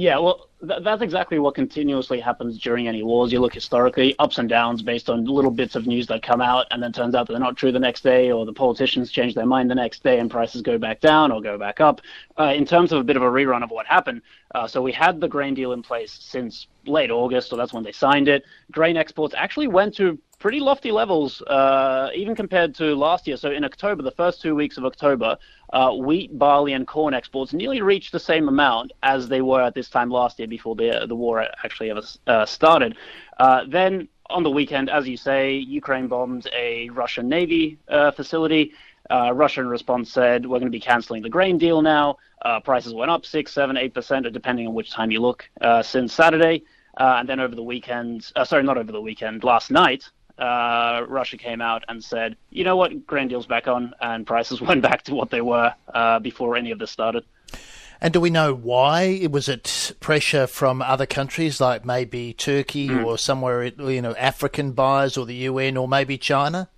[0.00, 3.30] Yeah, well, th- that's exactly what continuously happens during any wars.
[3.30, 6.66] You look historically, ups and downs based on little bits of news that come out,
[6.70, 9.44] and then turns out they're not true the next day, or the politicians change their
[9.44, 12.00] mind the next day, and prices go back down or go back up.
[12.38, 14.22] Uh, in terms of a bit of a rerun of what happened,
[14.54, 17.84] uh, so we had the grain deal in place since late August, so that's when
[17.84, 18.42] they signed it.
[18.72, 23.36] Grain exports actually went to pretty lofty levels, uh, even compared to last year.
[23.36, 25.36] So in October, the first two weeks of October,
[25.72, 29.74] uh, wheat, barley, and corn exports nearly reached the same amount as they were at
[29.74, 32.96] this time last year before the the war actually ever uh, started.
[33.38, 38.72] Uh, then on the weekend, as you say, Ukraine bombed a Russian Navy uh, facility.
[39.10, 42.16] Uh, Russia, response, said, We're going to be canceling the grain deal now.
[42.64, 45.50] prices went up 6, 7, 8%, depending on which time you look,
[45.82, 46.62] since Saturday.
[46.96, 50.08] and then over the weekend, sorry, not over the weekend, last night,
[50.40, 54.60] uh, Russia came out and said, you know what, grain deal's back on, and prices
[54.70, 57.24] went back to what they were uh, before any of this started.
[58.00, 59.26] And do we know why?
[59.30, 63.04] Was it pressure from other countries, like maybe Turkey mm.
[63.04, 66.70] or somewhere, you know, African buyers or the UN or maybe China?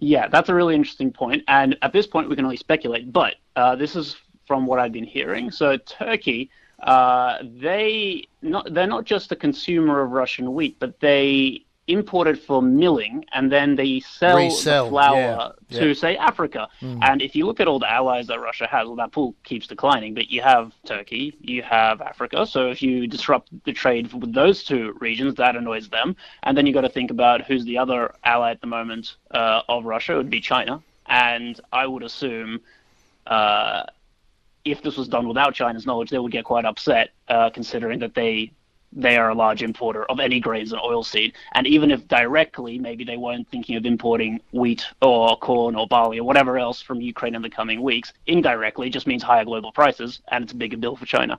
[0.00, 1.44] Yeah, that's a really interesting point.
[1.46, 3.12] And at this point, we can only speculate.
[3.12, 5.52] But uh, this is from what I've been hearing.
[5.52, 6.50] So Turkey,
[6.82, 12.62] uh, they not they're not just a consumer of Russian wheat, but they imported for
[12.62, 15.94] milling and then they sell Resell, the flour yeah, to yeah.
[15.94, 16.68] say Africa.
[16.80, 16.98] Mm.
[17.02, 19.66] And if you look at all the allies that Russia has, well that pool keeps
[19.66, 22.46] declining, but you have Turkey, you have Africa.
[22.46, 26.16] So if you disrupt the trade with those two regions, that annoys them.
[26.42, 29.62] And then you've got to think about who's the other ally at the moment uh,
[29.68, 30.14] of Russia.
[30.14, 30.82] It would be China.
[31.06, 32.60] And I would assume
[33.26, 33.82] uh,
[34.64, 38.14] if this was done without China's knowledge, they would get quite upset, uh, considering that
[38.14, 38.52] they
[38.94, 41.32] they are a large importer of any grains and oilseed.
[41.52, 46.18] And even if directly, maybe they weren't thinking of importing wheat or corn or barley
[46.18, 50.20] or whatever else from Ukraine in the coming weeks, indirectly just means higher global prices
[50.28, 51.38] and it's a bigger bill for China.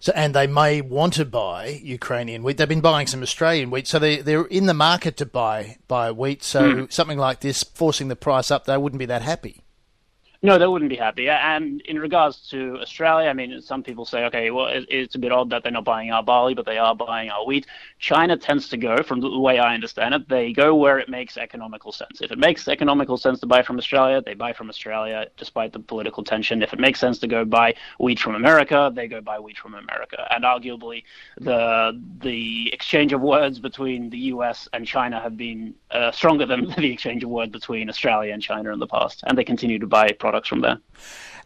[0.00, 2.58] So, and they may want to buy Ukrainian wheat.
[2.58, 6.10] They've been buying some Australian wheat, so they they're in the market to buy buy
[6.12, 6.42] wheat.
[6.42, 6.92] So mm.
[6.92, 9.62] something like this, forcing the price up, they wouldn't be that happy.
[10.42, 11.28] No, they wouldn't be happy.
[11.28, 15.32] And in regards to Australia, I mean, some people say, okay, well, it's a bit
[15.32, 17.66] odd that they're not buying our barley, but they are buying our wheat.
[17.98, 21.36] China tends to go, from the way I understand it, they go where it makes
[21.36, 22.20] economical sense.
[22.20, 25.80] If it makes economical sense to buy from Australia, they buy from Australia, despite the
[25.80, 26.62] political tension.
[26.62, 29.74] If it makes sense to go buy wheat from America, they go buy wheat from
[29.74, 30.26] America.
[30.30, 31.04] And arguably,
[31.38, 34.68] the the exchange of words between the U.S.
[34.72, 38.72] and China have been uh, stronger than the exchange of words between Australia and China
[38.72, 40.78] in the past, and they continue to buy products from there.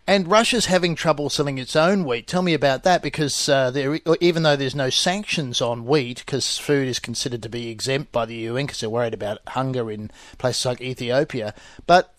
[0.06, 2.26] And Russia's having trouble selling its own wheat.
[2.26, 6.56] Tell me about that, because uh, there, even though there's no sanctions on wheat, because
[6.56, 10.10] food is considered to be exempt by the UN, because they're worried about hunger in
[10.38, 11.54] places like Ethiopia,
[11.86, 12.14] but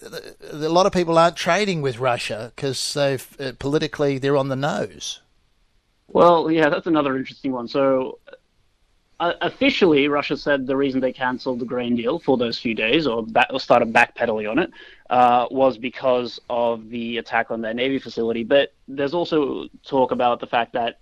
[0.52, 4.56] a lot of people aren't trading with Russia because they've uh, politically they're on the
[4.56, 5.20] nose.
[6.08, 7.68] Well, yeah, that's another interesting one.
[7.68, 8.20] So
[9.22, 13.06] uh, officially, Russia said the reason they cancelled the grain deal for those few days,
[13.06, 14.72] or, back, or started backpedaling on it,
[15.12, 18.44] uh, was because of the attack on their navy facility.
[18.44, 21.00] But there's also talk about the fact that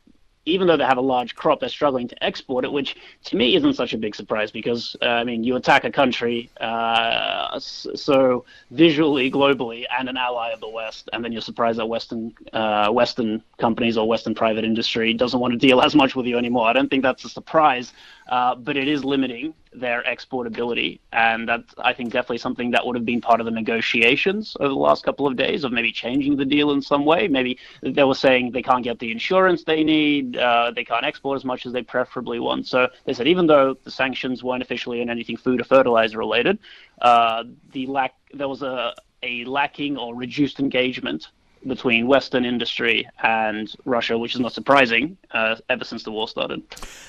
[0.49, 3.55] even though they have a large crop, they're struggling to export it, which to me
[3.55, 8.45] isn't such a big surprise because, uh, I mean, you attack a country uh, so
[8.71, 12.89] visually, globally, and an ally of the West, and then you're surprised that Western uh,
[12.91, 16.67] Western companies or Western private industry doesn't want to deal as much with you anymore.
[16.67, 17.93] I don't think that's a surprise,
[18.29, 22.95] uh, but it is limiting their exportability, and that's I think definitely something that would
[22.95, 26.37] have been part of the negotiations over the last couple of days of maybe changing
[26.37, 27.27] the deal in some way.
[27.27, 31.37] Maybe they were saying they can't get the insurance they need, uh, they can't export
[31.37, 32.67] as much as they preferably want.
[32.67, 36.59] So they said even though the sanctions weren't officially in anything food or fertilizer related,
[37.01, 41.29] uh, the lack there was a a lacking or reduced engagement
[41.67, 46.61] between Western industry and Russia, which is not surprising uh, ever since the war started.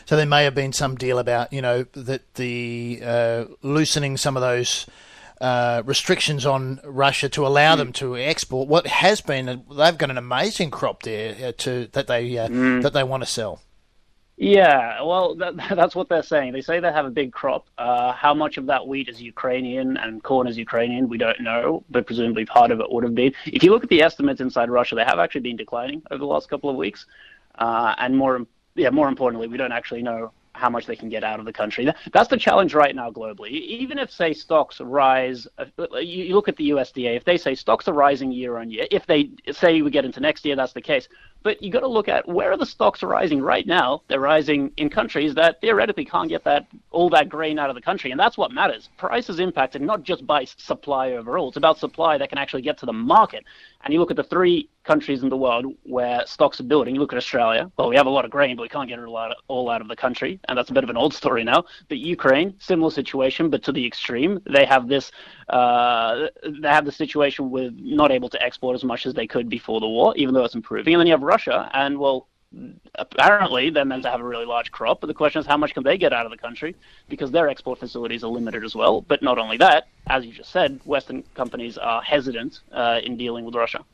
[0.06, 4.36] So there may have been some deal about, you know, that the uh, loosening some
[4.36, 4.86] of those.
[5.40, 7.78] Uh, restrictions on Russia to allow mm.
[7.78, 12.08] them to export what has been they've got an amazing crop there uh, to that
[12.08, 12.82] they mm.
[12.82, 13.58] that they want to sell.
[14.42, 16.54] Yeah, well, that, that's what they're saying.
[16.54, 17.66] They say they have a big crop.
[17.76, 21.84] Uh, how much of that wheat is Ukrainian and corn is Ukrainian, we don't know,
[21.90, 23.34] but presumably part of it would have been.
[23.44, 26.26] If you look at the estimates inside Russia, they have actually been declining over the
[26.26, 27.04] last couple of weeks.
[27.56, 31.24] Uh, and more, yeah, more importantly, we don't actually know how much they can get
[31.24, 31.90] out of the country.
[32.12, 33.50] That's the challenge right now globally.
[33.50, 35.64] Even if, say, stocks rise, uh,
[35.98, 39.06] you look at the USDA, if they say stocks are rising year on year, if
[39.06, 41.08] they say we get into next year, that's the case.
[41.42, 44.02] But you got to look at where are the stocks rising right now.
[44.08, 47.80] They're rising in countries that theoretically can't get that all that grain out of the
[47.80, 48.90] country, and that's what matters.
[48.98, 52.76] Price is impacted not just by supply overall; it's about supply that can actually get
[52.78, 53.44] to the market.
[53.82, 56.94] And you look at the three countries in the world where stocks are building.
[56.94, 57.70] You look at Australia.
[57.76, 59.06] Well, we have a lot of grain, but we can't get it
[59.48, 61.64] all out of the country, and that's a bit of an old story now.
[61.88, 64.40] But Ukraine, similar situation, but to the extreme.
[64.48, 65.12] They have this.
[65.48, 66.28] Uh,
[66.62, 69.80] they have the situation with not able to export as much as they could before
[69.80, 70.94] the war, even though it's improving.
[70.94, 72.28] And then you have Russia, and well,
[72.96, 75.72] apparently they're meant to have a really large crop, but the question is how much
[75.74, 76.74] can they get out of the country
[77.08, 79.00] because their export facilities are limited as well.
[79.02, 83.44] But not only that, as you just said, Western companies are hesitant uh, in dealing
[83.44, 83.84] with Russia.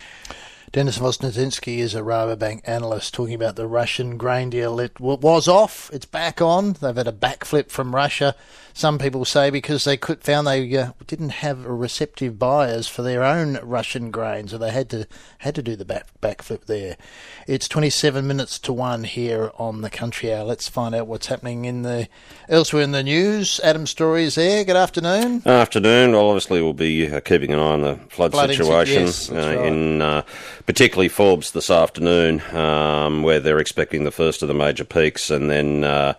[0.72, 4.80] Dennis Voznesenski is a Rabobank analyst talking about the Russian grain deal.
[4.80, 6.74] It was off, it's back on.
[6.74, 8.34] They've had a backflip from Russia
[8.76, 13.24] some people say because they could found they uh, didn't have receptive buyers for their
[13.24, 15.06] own Russian grain, so they had to
[15.38, 16.98] had to do the back backflip there.
[17.46, 20.44] It's 27 minutes to one here on the Country Hour.
[20.44, 22.06] Let's find out what's happening in the
[22.50, 23.60] elsewhere in the news.
[23.64, 24.62] Adam Story is there.
[24.62, 25.40] Good afternoon.
[25.46, 26.12] Afternoon.
[26.12, 29.36] Well, obviously we'll be uh, keeping an eye on the flood Flooding situation yes, uh,
[29.36, 29.66] right.
[29.66, 30.22] in uh,
[30.66, 35.48] particularly Forbes this afternoon, um, where they're expecting the first of the major peaks, and
[35.48, 36.12] then uh,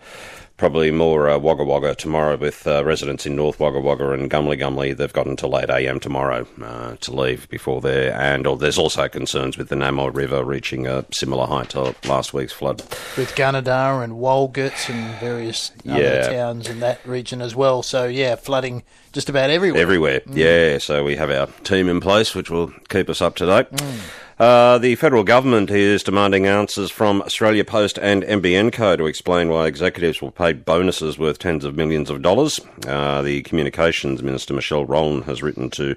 [0.58, 4.58] probably more uh, Wagga Wagga tomorrow with uh, residents in North Wagga Wagga and Gumly
[4.58, 4.94] Gumly.
[4.94, 6.00] They've got until 8 a.m.
[6.00, 8.12] tomorrow uh, to leave before there.
[8.12, 12.34] And or there's also concerns with the Namoi River reaching a similar height to last
[12.34, 12.82] week's flood.
[13.16, 16.28] With Gunnedah and Walgett and various other yeah.
[16.28, 17.82] towns in that region as well.
[17.82, 19.80] So, yeah, flooding just about everywhere.
[19.80, 20.36] Everywhere, mm.
[20.36, 20.78] yeah.
[20.78, 23.70] So we have our team in place, which will keep us up to date.
[23.70, 24.00] Mm.
[24.38, 29.48] Uh, the federal government is demanding answers from Australia Post and NBN Co to explain
[29.48, 32.60] why executives were paid bonuses worth tens of millions of dollars.
[32.86, 35.96] Uh, the Communications Minister Michelle Rowland has written to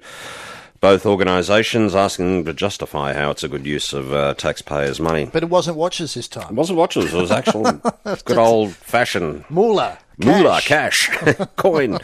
[0.80, 5.30] both organisations asking them to justify how it's a good use of uh, taxpayers' money.
[5.32, 6.50] But it wasn't watches this time.
[6.50, 7.14] It wasn't watches.
[7.14, 7.64] It was actual
[8.26, 10.00] good old fashioned moolah.
[10.24, 11.10] Moolah cash,
[11.56, 11.96] coin.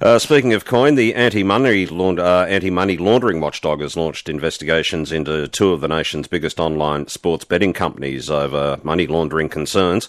[0.00, 5.48] Uh, speaking of coin, the anti-money, laund- uh, anti-money laundering watchdog has launched investigations into
[5.48, 10.08] two of the nation's biggest online sports betting companies over money laundering concerns.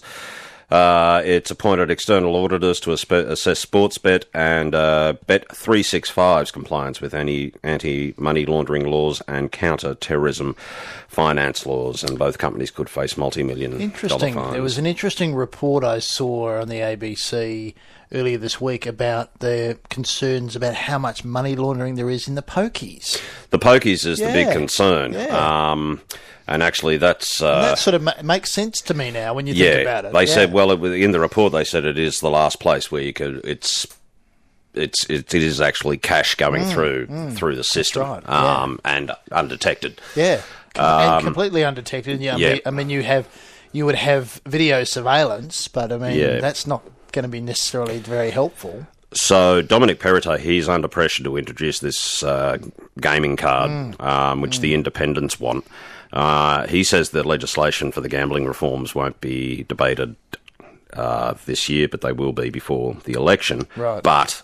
[0.68, 8.46] Uh, it's appointed external auditors to assess Sportsbet and uh, Bet365's compliance with any anti-money
[8.46, 10.56] laundering laws and counter-terrorism
[11.08, 14.34] finance laws, and both companies could face multi-million Interesting.
[14.34, 14.52] dollar fines.
[14.54, 17.74] There was an interesting report I saw on the ABC
[18.12, 22.42] earlier this week about the concerns about how much money laundering there is in the
[22.42, 23.20] pokies.
[23.50, 25.12] The pokies is the big concern.
[25.12, 25.70] yeah.
[25.72, 26.00] Um,
[26.48, 27.42] and actually, that's.
[27.42, 29.82] Uh, And that sort of ma- makes sense to me now when you yeah, think
[29.88, 30.12] about it.
[30.12, 30.34] they Yeah.
[30.34, 33.12] said, well, it, in the report, they said it is the last place where you
[33.12, 33.40] could.
[33.44, 33.86] It's.
[34.74, 37.34] It's it, it is actually cash going Mm, through mm.
[37.34, 38.62] through the system right, yeah.
[38.62, 40.02] um, and undetected.
[40.14, 40.42] Yeah,
[40.76, 42.20] Um, and completely undetected.
[42.20, 42.38] Yeah, I.
[42.38, 43.26] Mean, I mean, you have
[43.72, 46.40] you would have video surveillance, but I mean, Yeah.
[46.40, 46.82] that's not
[47.16, 48.86] going to be necessarily very helpful.
[49.12, 52.58] So Dominic Perrottet, he's under pressure to introduce this uh,
[53.00, 54.00] gaming card, Mm.
[54.02, 55.64] um, which the independents want.
[56.12, 60.14] Uh, he says the legislation for the gambling reforms won't be debated
[60.92, 63.66] uh, this year, but they will be before the election.
[63.76, 64.02] Right.
[64.02, 64.42] But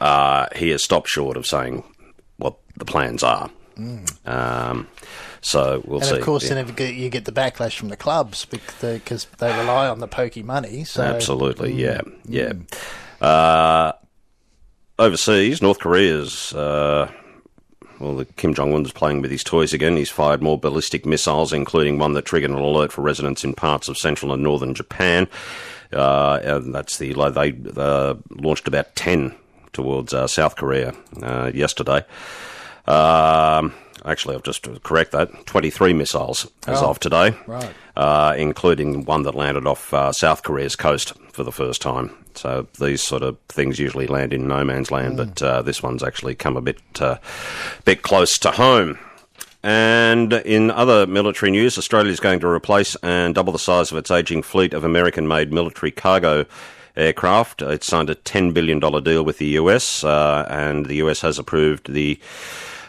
[0.00, 1.82] uh, he has stopped short of saying
[2.38, 3.50] what the plans are.
[3.76, 4.28] Mm.
[4.28, 4.86] Um,
[5.44, 6.16] so we'll and see.
[6.16, 6.54] of course, Yeah.
[6.62, 10.84] then you get- the backlash from the clubs because they rely on the pokey money.
[10.84, 11.78] So Absolutely, Mm.
[11.78, 12.52] yeah,
[13.20, 13.26] yeah.
[13.26, 13.92] Uh,
[14.98, 16.52] overseas, North Korea's.
[16.54, 17.10] Uh,
[18.00, 19.96] well, the Kim Jong Un's playing with his toys again.
[19.96, 23.88] He's fired more ballistic missiles, including one that triggered an alert for residents in parts
[23.88, 25.28] of central and northern Japan.
[25.92, 29.34] Uh, and that's the they uh, launched about ten
[29.72, 32.04] towards uh, South Korea uh, yesterday.
[32.86, 33.72] Um,
[34.04, 35.46] actually, I've just to correct that.
[35.46, 37.72] Twenty-three missiles as Oh, of today, right.
[37.96, 42.14] uh, including one that landed off uh, South Korea's coast for the first time.
[42.34, 46.02] So these sort of things usually land in no man's land, but uh, this one's
[46.02, 47.18] actually come a bit uh,
[47.84, 48.98] bit close to home.
[49.62, 53.96] And in other military news, Australia is going to replace and double the size of
[53.96, 56.44] its aging fleet of American-made military cargo
[56.96, 57.62] aircraft.
[57.62, 61.90] It signed a $10 billion deal with the US, uh, and the US has approved
[61.92, 62.20] the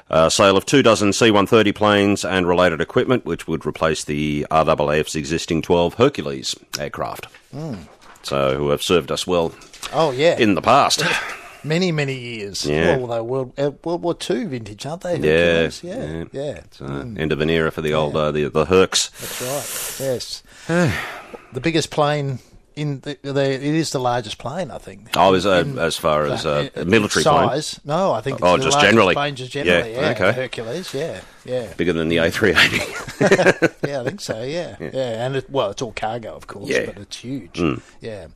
[0.10, 5.16] uh, sale of two dozen C-130 planes and related equipment, which would replace the RAAF's
[5.16, 7.28] existing 12 Hercules aircraft.
[7.54, 7.88] Mm.
[8.24, 9.54] So, who have served us well
[9.94, 11.04] Oh yeah, in the past.
[11.64, 12.66] many many years.
[12.66, 12.98] Yeah.
[12.98, 15.18] Well, they World uh, World War Two vintage, aren't they?
[15.18, 16.56] Yeah, yeah, yeah.
[16.56, 19.10] It's, uh, End of an era for the old uh, the the Hercs.
[19.10, 20.08] That's right.
[20.08, 20.44] Yes,
[21.54, 22.40] the biggest plane
[22.76, 25.10] in the, the it is the largest plane, I think.
[25.16, 27.50] Oh, is uh, as far as uh, military plane?
[27.50, 27.80] size?
[27.86, 28.40] No, I think.
[28.40, 29.14] It's Oh, the just generally.
[29.16, 29.94] Plane just generally.
[29.94, 30.32] Yeah, Yeah, okay.
[30.34, 30.94] Hercules.
[30.94, 31.74] Yeah, yeah.
[31.78, 33.76] Bigger than the A380.
[33.88, 34.42] yeah, I think so.
[34.44, 36.86] Yeah, yeah, and it, well, it's all cargo, of course, Yeah.
[36.88, 37.54] but it's huge.
[37.54, 37.82] Mm.
[38.02, 38.28] Yeah.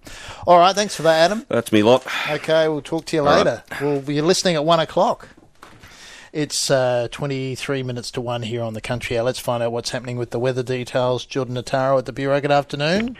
[0.47, 1.45] All right, thanks for that, Adam.
[1.49, 2.05] That's me lot.
[2.29, 3.63] Okay, we'll talk to you All later.
[3.81, 5.27] We'll be listening at one o'clock.
[6.31, 9.19] It's uh, 23 minutes to one here on the country.
[9.19, 11.25] Let's find out what's happening with the weather details.
[11.25, 12.39] Jordan Notara at the Bureau.
[12.39, 13.17] Good afternoon.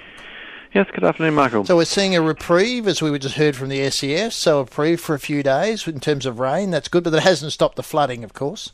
[0.71, 1.65] Yes, good afternoon, Michael.
[1.65, 4.35] So we're seeing a reprieve, as we just heard from the SES.
[4.35, 6.69] So a reprieve for a few days in terms of rain.
[6.69, 8.71] That's good, but that hasn't stopped the flooding, of course.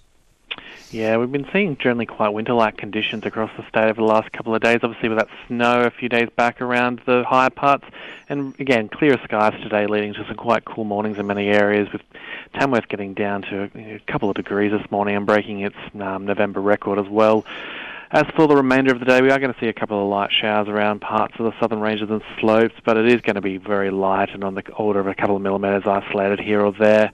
[0.91, 4.53] Yeah, we've been seeing generally quite winter-like conditions across the state over the last couple
[4.53, 4.79] of days.
[4.84, 7.86] Obviously, with that snow a few days back around the higher parts,
[8.27, 11.88] and again, clear skies today, leading to some quite cool mornings in many areas.
[11.93, 12.01] With
[12.53, 16.60] Tamworth getting down to a couple of degrees this morning and breaking its um, November
[16.60, 17.45] record as well.
[18.15, 20.08] As for the remainder of the day, we are going to see a couple of
[20.08, 23.41] light showers around parts of the southern ranges and slopes, but it is going to
[23.41, 26.71] be very light and on the order of a couple of millimetres isolated here or
[26.71, 27.12] there.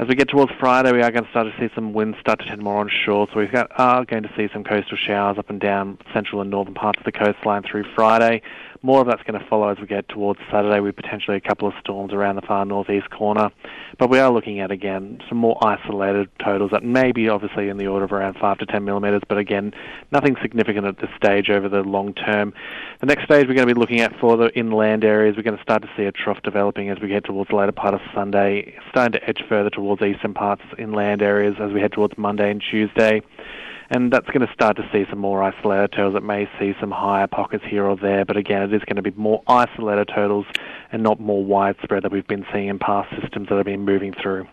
[0.00, 2.40] As we get towards Friday, we are going to start to see some winds start
[2.40, 5.60] to tend more onshore, so we are going to see some coastal showers up and
[5.60, 8.42] down central and northern parts of the coastline through Friday.
[8.84, 11.68] More of that's going to follow as we get towards Saturday, with potentially a couple
[11.68, 13.50] of storms around the far northeast corner.
[13.96, 17.76] But we are looking at, again, some more isolated totals that may be obviously in
[17.76, 19.72] the order of around 5 to 10 millimetres, but again,
[20.10, 22.52] nothing significant at this stage over the long term.
[22.98, 25.56] The next stage we're going to be looking at for the inland areas, we're going
[25.56, 28.00] to start to see a trough developing as we get towards the later part of
[28.12, 32.50] Sunday, starting to edge further towards eastern parts, inland areas as we head towards Monday
[32.50, 33.22] and Tuesday.
[33.92, 36.90] And that's going to start to see some more isolated turtles It may see some
[36.90, 40.46] higher pockets here or there, but again, it is going to be more isolated turtles
[40.90, 44.14] and not more widespread that we've been seeing in past systems that have been moving
[44.14, 44.48] through.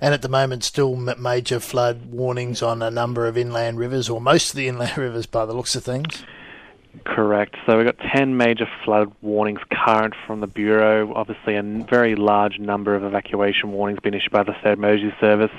[0.00, 4.20] And at the moment, still major flood warnings on a number of inland rivers, or
[4.20, 6.24] most of the inland rivers by the looks of things.
[7.04, 7.54] Correct.
[7.64, 11.14] So we've got 10 major flood warnings current from the Bureau.
[11.14, 15.52] Obviously, a very large number of evacuation warnings been issued by the State Emergency Service.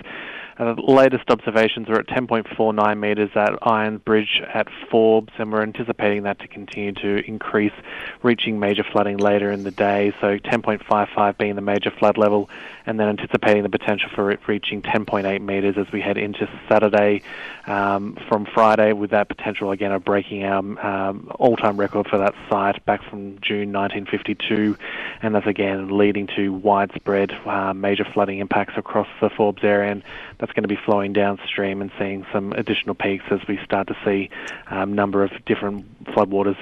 [0.58, 5.63] Uh, the latest observations are at 10.49 metres at Iron Bridge at Forbes, and we're
[5.63, 7.74] anticipating that to continue to increase,
[8.22, 10.13] reaching major flooding later in the day.
[10.22, 12.50] So 10.55 being the major flood level,
[12.86, 17.22] and then anticipating the potential for it reaching 10.8 metres as we head into Saturday
[17.67, 22.34] um, from Friday, with that potential again of breaking our um, all-time record for that
[22.49, 24.78] site back from June 1952,
[25.22, 30.03] and that's again leading to widespread uh, major flooding impacts across the Forbes area, and
[30.39, 33.95] that's going to be flowing downstream and seeing some additional peaks as we start to
[34.03, 34.30] see
[34.70, 36.58] a um, number of different floodwaters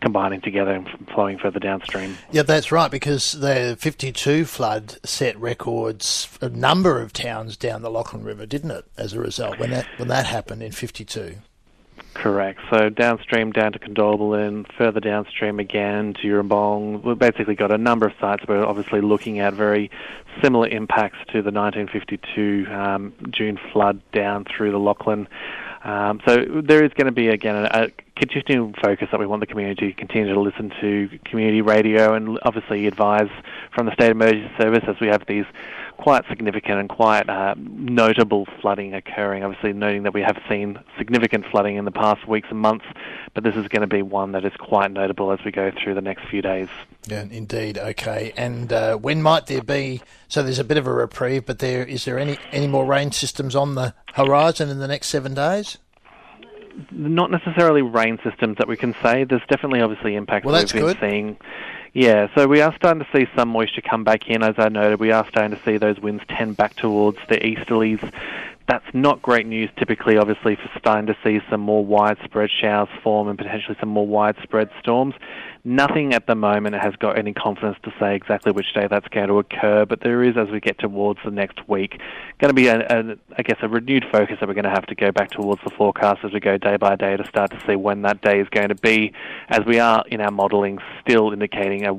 [0.00, 2.16] combining together and flowing further downstream.
[2.32, 7.90] Yeah, that's right, because the 52 flood set records a number of towns down the
[7.90, 11.34] Lachlan River, didn't it, as a result, when that, when that happened in 52?
[12.14, 12.58] Correct.
[12.72, 17.04] So downstream down to Condobolin, further downstream again to Euabalong.
[17.04, 19.90] We've basically got a number of sites we're obviously looking at very
[20.42, 25.28] similar impacts to the 1952 um, June flood down through the Lachlan.
[25.82, 29.40] Um, so there is going to be again a, a continuing focus that we want
[29.40, 33.30] the community to continue to listen to community radio and obviously advise
[33.74, 35.46] from the state emergency service as we have these
[36.00, 39.44] quite significant and quite uh, notable flooding occurring.
[39.44, 42.86] Obviously, noting that we have seen significant flooding in the past weeks and months,
[43.34, 45.94] but this is going to be one that is quite notable as we go through
[45.94, 46.68] the next few days.
[47.06, 47.76] Yeah, indeed.
[47.76, 50.00] Okay, and uh, when might there be?
[50.28, 53.12] So there's a bit of a reprieve, but there is there any any more rain
[53.12, 55.76] systems on the horizon in the next seven days?
[56.90, 59.24] Not necessarily rain systems that we can say.
[59.24, 61.10] There's definitely obviously impacts well, that's we've been good.
[61.10, 61.36] seeing
[61.92, 64.42] yeah, so we are starting to see some moisture come back in.
[64.42, 68.00] As I noted, we are starting to see those winds tend back towards the easterlies.
[68.68, 73.26] That's not great news typically, obviously, for starting to see some more widespread showers form
[73.26, 75.14] and potentially some more widespread storms.
[75.62, 79.28] Nothing at the moment has got any confidence to say exactly which day that's going
[79.28, 82.00] to occur, but there is, as we get towards the next week,
[82.38, 84.86] going to be, a, a, I guess, a renewed focus that we're going to have
[84.86, 87.60] to go back towards the forecast as we go day by day to start to
[87.66, 89.12] see when that day is going to be,
[89.50, 91.92] as we are in our modelling still indicating a,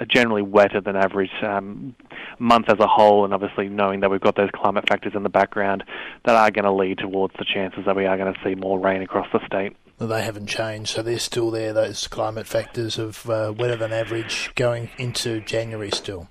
[0.00, 1.96] a generally wetter than average um,
[2.38, 5.28] month as a whole, and obviously knowing that we've got those climate factors in the
[5.28, 5.82] background
[6.24, 8.78] that are going to lead towards the chances that we are going to see more
[8.78, 9.76] rain across the state
[10.06, 11.72] they haven't changed, so they're still there.
[11.72, 16.28] Those climate factors of uh, wetter than average going into January still.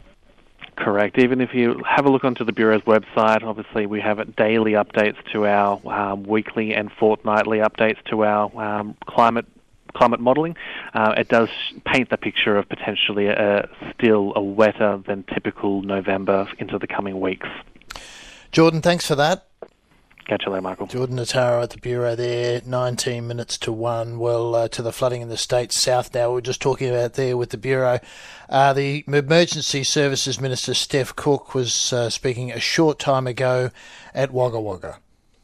[0.77, 1.17] Correct.
[1.17, 5.17] Even if you have a look onto the Bureau's website, obviously we have daily updates
[5.31, 9.47] to our um, weekly and fortnightly updates to our um, climate
[9.95, 10.55] climate modelling.
[10.93, 11.49] Uh, it does
[11.85, 17.19] paint the picture of potentially a, still a wetter than typical November into the coming
[17.19, 17.47] weeks.
[18.51, 19.46] Jordan, thanks for that.
[20.27, 20.87] Catch you later, Michael.
[20.87, 24.19] Jordan Notara at the Bureau there, 19 minutes to 1.
[24.19, 26.33] Well, uh, to the flooding in the states south now.
[26.33, 28.01] We are just talking about there with the Bureau.
[28.49, 33.71] Uh, the Emergency Services Minister, Steph Cooke, was uh, speaking a short time ago
[34.13, 34.97] at Wagga Wagga.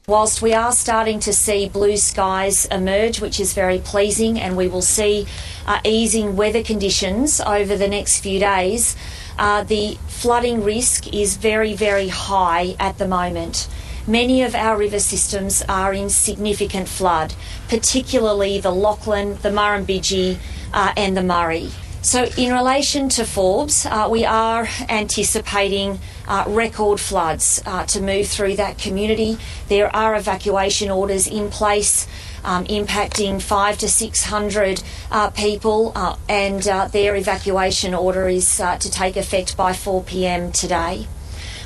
[0.05, 4.67] Whilst we are starting to see blue skies emerge, which is very pleasing, and we
[4.67, 5.25] will see
[5.65, 8.97] uh, easing weather conditions over the next few days,
[9.39, 13.69] uh, the flooding risk is very, very high at the moment.
[14.07, 17.33] Many of our river systems are in significant flood,
[17.69, 20.39] particularly the Lachlan, the Murrumbidgee,
[20.73, 21.69] uh, and the Murray.
[22.01, 28.27] So, in relation to Forbes, uh, we are anticipating uh, record floods uh, to move
[28.27, 29.37] through that community.
[29.69, 32.05] There are evacuation orders in place.
[32.43, 38.91] Um, impacting five to six hundred uh, people, uh, and their evacuation order is to
[38.91, 41.07] take effect by 4 pm today.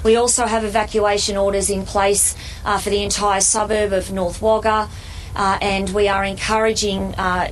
[0.07, 2.33] We also have evacuation orders in place
[2.63, 4.87] uh, for the entire suburb of North Wagga,
[5.35, 7.51] uh, and we are encouraging uh,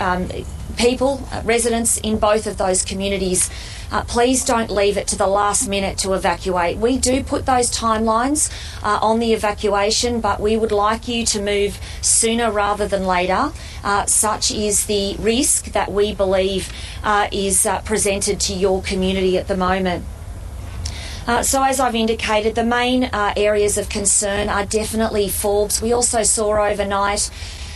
[0.00, 0.28] um,
[0.76, 3.48] people, uh, residents in both of those communities.
[3.90, 6.76] Uh, please don't leave it to the last minute to evacuate.
[6.76, 8.52] We do put those timelines
[8.82, 13.50] uh, on the evacuation, but we would like you to move sooner rather than later.
[14.04, 16.70] such is the risk that we believe
[17.32, 20.04] is presented to your community at the moment.
[21.26, 25.80] Uh, so, as I've indicated, the main uh, areas of concern are definitely Forbes.
[25.80, 27.30] We also saw overnight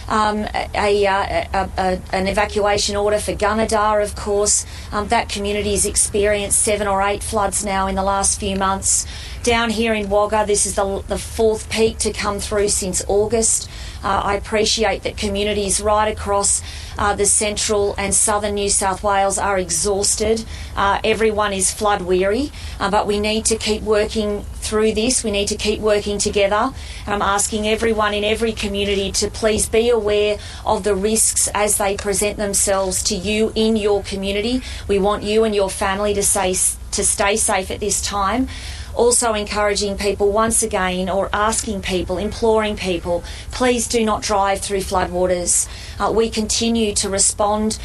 [0.08, 4.66] um, a, a, a, an evacuation order for Gunnedah, of course.
[4.92, 9.06] Um, that community has experienced seven or eight floods now in the last few months.
[9.42, 13.70] Down here in Wagga, this is the, the fourth peak to come through since August.
[14.02, 16.62] Uh, I appreciate that communities right across
[16.98, 20.44] uh, the central and southern New South Wales are exhausted.
[20.76, 25.24] Uh, everyone is flood weary, uh, but we need to keep working through this.
[25.24, 26.72] We need to keep working together.
[27.06, 31.96] I'm asking everyone in every community to please be aware of the risks as they
[31.96, 34.62] present themselves to you in your community.
[34.88, 36.54] We want you and your family to say
[36.92, 38.48] to stay safe at this time.
[38.98, 43.22] Also encouraging people once again or asking people, imploring people,
[43.52, 45.68] please do not drive through floodwaters.
[46.00, 47.78] Uh, we continue to respond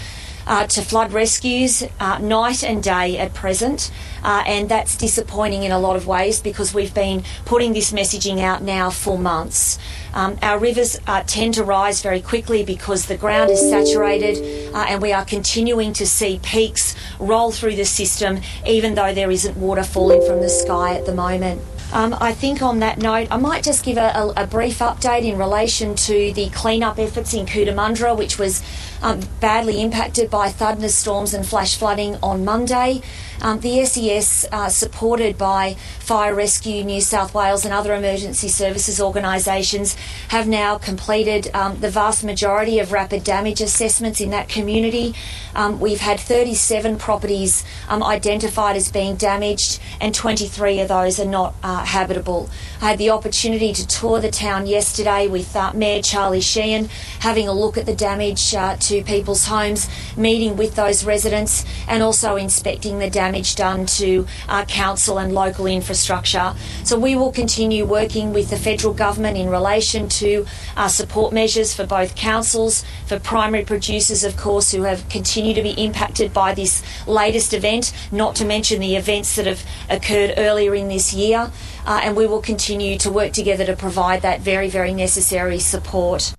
[0.47, 3.91] uh, to flood rescues uh, night and day at present,
[4.23, 8.39] uh, and that's disappointing in a lot of ways because we've been putting this messaging
[8.41, 9.79] out now for months.
[10.13, 14.85] Um, our rivers uh, tend to rise very quickly because the ground is saturated, uh,
[14.87, 19.57] and we are continuing to see peaks roll through the system, even though there isn't
[19.57, 21.61] water falling from the sky at the moment.
[21.91, 25.23] Um, I think on that note, I might just give a, a, a brief update
[25.23, 28.63] in relation to the clean-up efforts in Cootamundra, which was
[29.03, 33.01] um, badly impacted by thunderstorms and flash flooding on Monday.
[33.41, 39.01] Um, the SES, uh, supported by Fire Rescue New South Wales and other emergency services
[39.01, 39.95] organisations,
[40.29, 45.13] have now completed um, the vast majority of rapid damage assessments in that community.
[45.55, 51.25] Um, we've had 37 properties um, identified as being damaged, and 23 of those are
[51.25, 52.49] not uh, habitable.
[52.81, 56.87] I had the opportunity to tour the town yesterday with uh, Mayor Charlie Sheahan,
[57.19, 62.03] having a look at the damage uh, to people's homes, meeting with those residents, and
[62.03, 66.53] also inspecting the damage done to uh, council and local infrastructure.
[66.83, 70.45] So we will continue working with the federal government in relation to
[70.77, 75.63] uh, support measures for both councils, for primary producers, of course, who have continued to
[75.63, 80.75] be impacted by this latest event, not to mention the events that have occurred earlier
[80.75, 81.51] in this year.
[81.85, 86.33] Uh, and we will continue to work together to provide that very, very necessary support.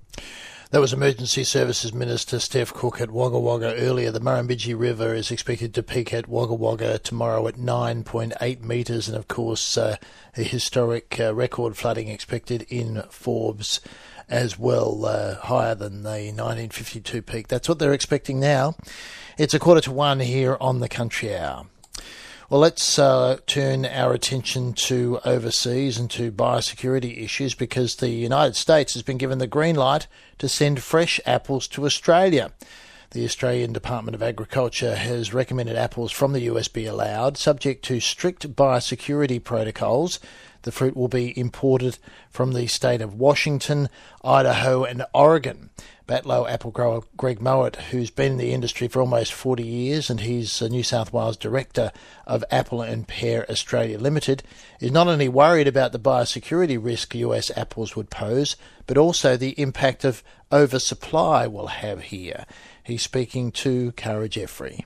[0.75, 4.11] That was Emergency Services Minister Steph Cooke at Wagga Wagga earlier.
[4.11, 9.17] The Murrumbidgee River is expected to peak at Wagga Wagga tomorrow at 9.8 metres, and
[9.17, 9.99] of course, uh,
[10.37, 13.83] a historic uh, record flooding expected in Forbes
[14.29, 17.47] as well, uh, higher than the 1952 peak.
[17.47, 18.75] That's what they're expecting now.
[19.39, 21.67] It's a quarter to one here on the Country Hour.
[22.51, 28.55] Well, let's uh, turn our attention to overseas and to biosecurity issues because the United
[28.55, 30.07] States has been given the green light
[30.41, 32.53] to send fresh apples to Australia.
[33.13, 37.99] The Australian Department of Agriculture has recommended apples from the US be allowed, subject to
[37.99, 40.21] strict biosecurity protocols.
[40.63, 41.97] The fruit will be imported
[42.29, 43.89] from the state of Washington,
[44.23, 45.71] Idaho, and Oregon.
[46.07, 50.21] Batlow apple grower Greg Mouat, who's been in the industry for almost 40 years and
[50.21, 51.93] he's a New South Wales Director
[52.27, 54.43] of Apple and Pear Australia Limited,
[54.81, 58.55] is not only worried about the biosecurity risk US apples would pose,
[58.87, 62.45] but also the impact of oversupply will have here.
[62.83, 64.85] He's speaking to Cara Jeffery.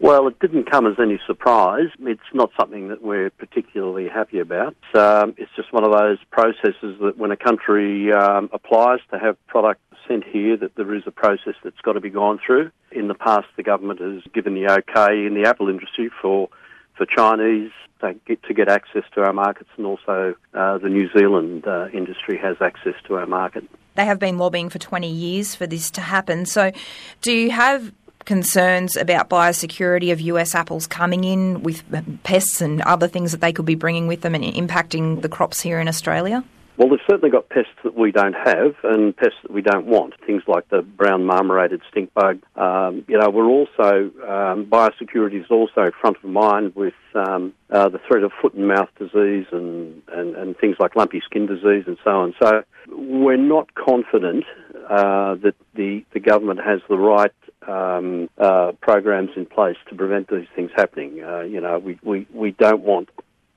[0.00, 1.88] Well, it didn't come as any surprise.
[2.00, 4.74] It's not something that we're particularly happy about.
[4.92, 9.36] Um, it's just one of those processes that when a country um, applies to have
[9.46, 12.70] product sent here, that there is a process that's got to be gone through.
[12.92, 16.48] In the past, the government has given the okay in the apple industry for
[16.96, 21.10] for Chinese to get, to get access to our markets, and also uh, the New
[21.16, 23.64] Zealand uh, industry has access to our market.
[23.96, 26.46] They have been lobbying for 20 years for this to happen.
[26.46, 26.72] So,
[27.20, 27.92] do you have
[28.24, 31.84] concerns about biosecurity of US apples coming in with
[32.22, 35.60] pests and other things that they could be bringing with them and impacting the crops
[35.60, 36.42] here in Australia?
[36.76, 40.14] Well, they've certainly got pests that we don't have and pests that we don't want.
[40.26, 42.40] Things like the brown marmorated stink bug.
[42.56, 47.88] Um, you know, we're also, um, biosecurity is also front of mind with um, uh,
[47.88, 51.84] the threat of foot and mouth disease and, and, and things like lumpy skin disease
[51.86, 52.34] and so on.
[52.42, 54.44] So we're not confident
[54.90, 57.32] uh, that the, the government has the right
[57.68, 61.22] um, uh, programs in place to prevent these things happening.
[61.22, 63.08] Uh, you know, we, we, we don't want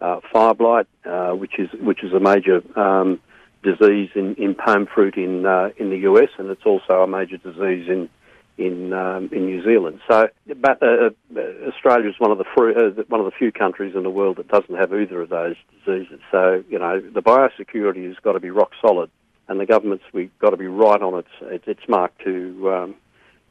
[0.02, 3.20] uh, fire blight, uh, which is which is a major um,
[3.64, 7.38] disease in, in pome fruit in uh, in the US, and it's also a major
[7.38, 8.10] disease in
[8.58, 10.00] in um, in New Zealand.
[10.10, 10.30] So,
[10.60, 13.96] but uh, uh, Australia is one of the fr- uh, one of the few countries
[13.96, 16.20] in the world that doesn't have either of those diseases.
[16.32, 19.10] So, you know, the biosecurity has got to be rock solid,
[19.48, 22.96] and the government's we've got to be right on its its mark to um,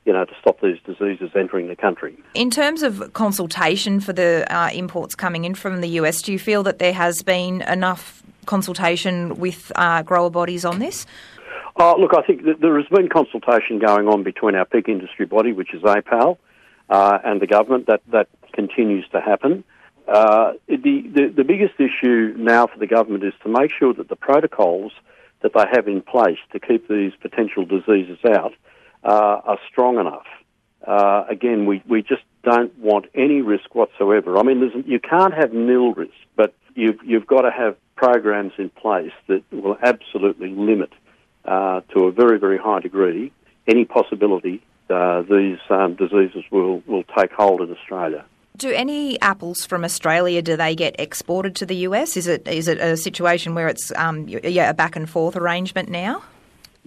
[0.06, 2.16] you know, to stop these diseases entering the country.
[2.34, 6.38] In terms of consultation for the uh, imports coming in from the US, do you
[6.38, 11.04] feel that there has been enough consultation with uh, grower bodies on this?
[11.78, 15.26] Oh, look, I think that there has been consultation going on between our peak industry
[15.26, 16.38] body, which is APAL,
[16.88, 17.86] uh, and the government.
[17.88, 19.62] That that continues to happen.
[20.08, 24.08] Uh, the, the the biggest issue now for the government is to make sure that
[24.08, 24.92] the protocols
[25.42, 28.54] that they have in place to keep these potential diseases out
[29.06, 30.26] uh, are strong enough.
[30.86, 34.38] Uh, again, we, we just don't want any risk whatsoever.
[34.38, 38.68] I mean, you can't have nil risk, but you've, you've got to have programs in
[38.70, 40.92] place that will absolutely limit
[41.44, 43.32] uh, to a very, very high degree
[43.66, 48.24] any possibility uh, these um, diseases will, will take hold in Australia.
[48.56, 52.16] Do any apples from Australia do they get exported to the US?
[52.16, 55.90] Is it is it a situation where it's um, yeah a back and forth arrangement
[55.90, 56.22] now?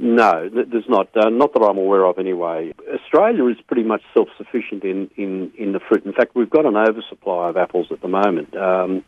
[0.02, 1.10] No, there's not.
[1.14, 2.74] Uh, not that I'm aware of, anyway.
[2.90, 6.06] Australia is pretty much self-sufficient in, in, in the fruit.
[6.06, 8.56] In fact, we've got an oversupply of apples at the moment.
[8.56, 9.04] Um,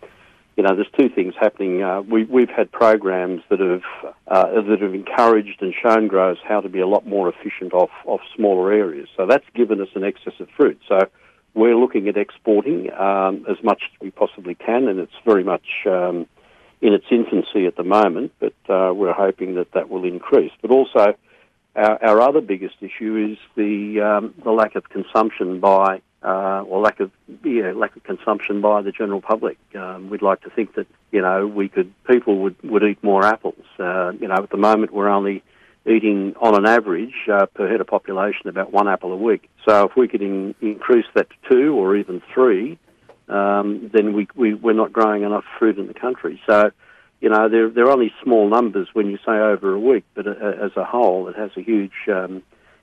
[0.57, 1.81] you know, there's two things happening.
[1.81, 6.59] Uh, we, we've had programs that have uh, that have encouraged and shown growers how
[6.59, 9.07] to be a lot more efficient off off smaller areas.
[9.15, 10.77] So that's given us an excess of fruit.
[10.89, 10.99] So
[11.53, 15.65] we're looking at exporting um, as much as we possibly can, and it's very much
[15.85, 16.27] um,
[16.81, 18.33] in its infancy at the moment.
[18.39, 20.51] But uh, we're hoping that that will increase.
[20.61, 21.15] But also,
[21.75, 26.81] our, our other biggest issue is the um, the lack of consumption by uh, or
[26.81, 27.11] lack of
[27.43, 29.57] yeah, lack of consumption by the general public.
[29.75, 33.25] Um, we'd like to think that you know we could people would, would eat more
[33.25, 33.63] apples.
[33.79, 35.43] Uh, you know, at the moment we're only
[35.85, 39.49] eating on an average uh, per head of population about one apple a week.
[39.67, 42.77] So if we could in, increase that to two or even three,
[43.31, 46.41] um, then we, we we're not growing enough fruit in the country.
[46.47, 46.71] So.
[47.23, 50.31] You know, they're, they're only small numbers when you say over a week, but uh,
[50.31, 52.41] as a whole, it has a huge um,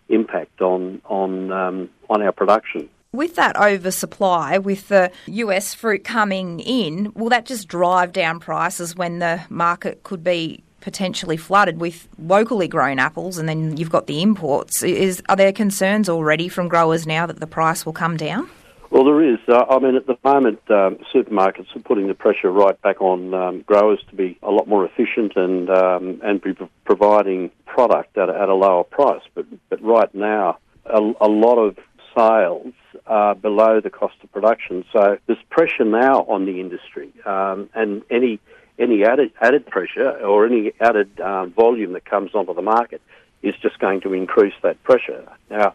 [0.09, 2.89] impact on on um, on our production.
[3.13, 8.95] With that oversupply, with the US fruit coming in, will that just drive down prices
[8.95, 14.07] when the market could be potentially flooded with locally grown apples and then you've got
[14.07, 14.83] the imports?
[14.83, 18.49] Is Are there concerns already from growers now that the price will come down?
[18.91, 19.39] Well, there is.
[19.47, 23.35] Uh, I mean, at the moment, um, supermarkets are putting the pressure right back on
[23.35, 28.31] um, growers to be a lot more efficient and um, and be providing product at
[28.31, 29.21] a, at a lower price.
[29.35, 31.77] But but right now, a, a lot of
[32.17, 32.73] sales
[33.07, 34.85] are below the cost of production.
[34.91, 38.41] So there's pressure now on the industry, um, and any
[38.79, 43.03] any added added pressure or any added uh, volume that comes onto the market
[43.43, 45.29] is just going to increase that pressure.
[45.51, 45.75] Now,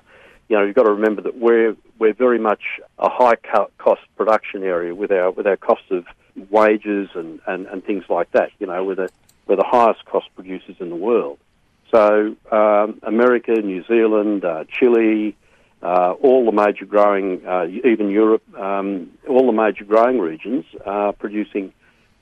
[0.50, 2.62] you know, you've got to remember that we're we're very much
[3.00, 3.36] a high
[3.78, 6.06] cost production area with our with our cost of
[6.50, 8.50] wages and, and, and things like that.
[8.60, 9.10] You know, we're the
[9.48, 11.38] we're the highest cost producers in the world.
[11.92, 15.36] So um, America, New Zealand, uh, Chile,
[15.84, 21.14] uh, all the major growing, uh, even Europe, um, all the major growing regions are
[21.14, 21.72] producing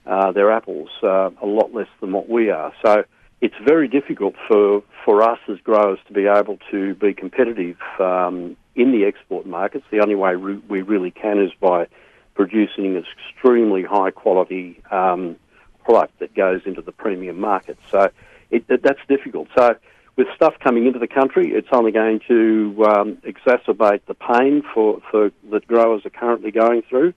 [0.05, 2.73] uh, their apples uh, a lot less than what we are.
[2.83, 3.05] So
[3.41, 8.55] it's very difficult for, for us as growers to be able to be competitive um,
[8.75, 9.83] in the export markets.
[9.91, 11.87] The only way we really can is by
[12.35, 15.35] producing an extremely high quality um,
[15.83, 17.77] product that goes into the premium market.
[17.89, 18.11] So
[18.51, 19.47] it, that's difficult.
[19.57, 19.75] So
[20.15, 25.01] with stuff coming into the country, it's only going to um, exacerbate the pain for,
[25.09, 27.13] for that growers are currently going through,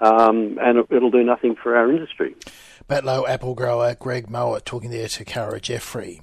[0.00, 2.34] um, and it, will do nothing for our industry.
[2.88, 6.22] Batlow apple grower Greg Mouat talking there to Cara Jeffery.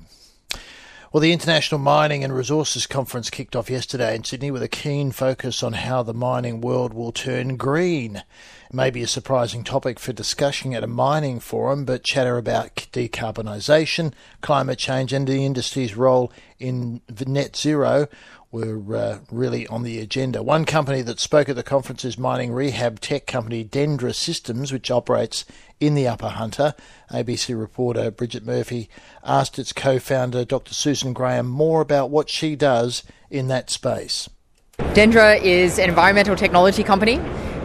[1.13, 5.11] Well, the International Mining and Resources Conference kicked off yesterday in Sydney with a keen
[5.11, 8.15] focus on how the mining world will turn green.
[8.15, 12.75] It may be a surprising topic for discussion at a mining forum, but chatter about
[12.91, 14.11] decarbonisation,
[14.41, 18.07] climate change, and the industry's role in net zero
[18.51, 20.41] were uh, really on the agenda.
[20.41, 24.89] One company that spoke at the conference is mining rehab tech company Dendra Systems, which
[24.89, 25.45] operates
[25.79, 26.73] in the Upper Hunter.
[27.11, 28.89] ABC reporter Bridget Murphy
[29.23, 30.73] asked its co founder, Dr.
[30.73, 34.29] Susan Graham, more about what she does in that space.
[34.77, 37.19] Dendra is an environmental technology company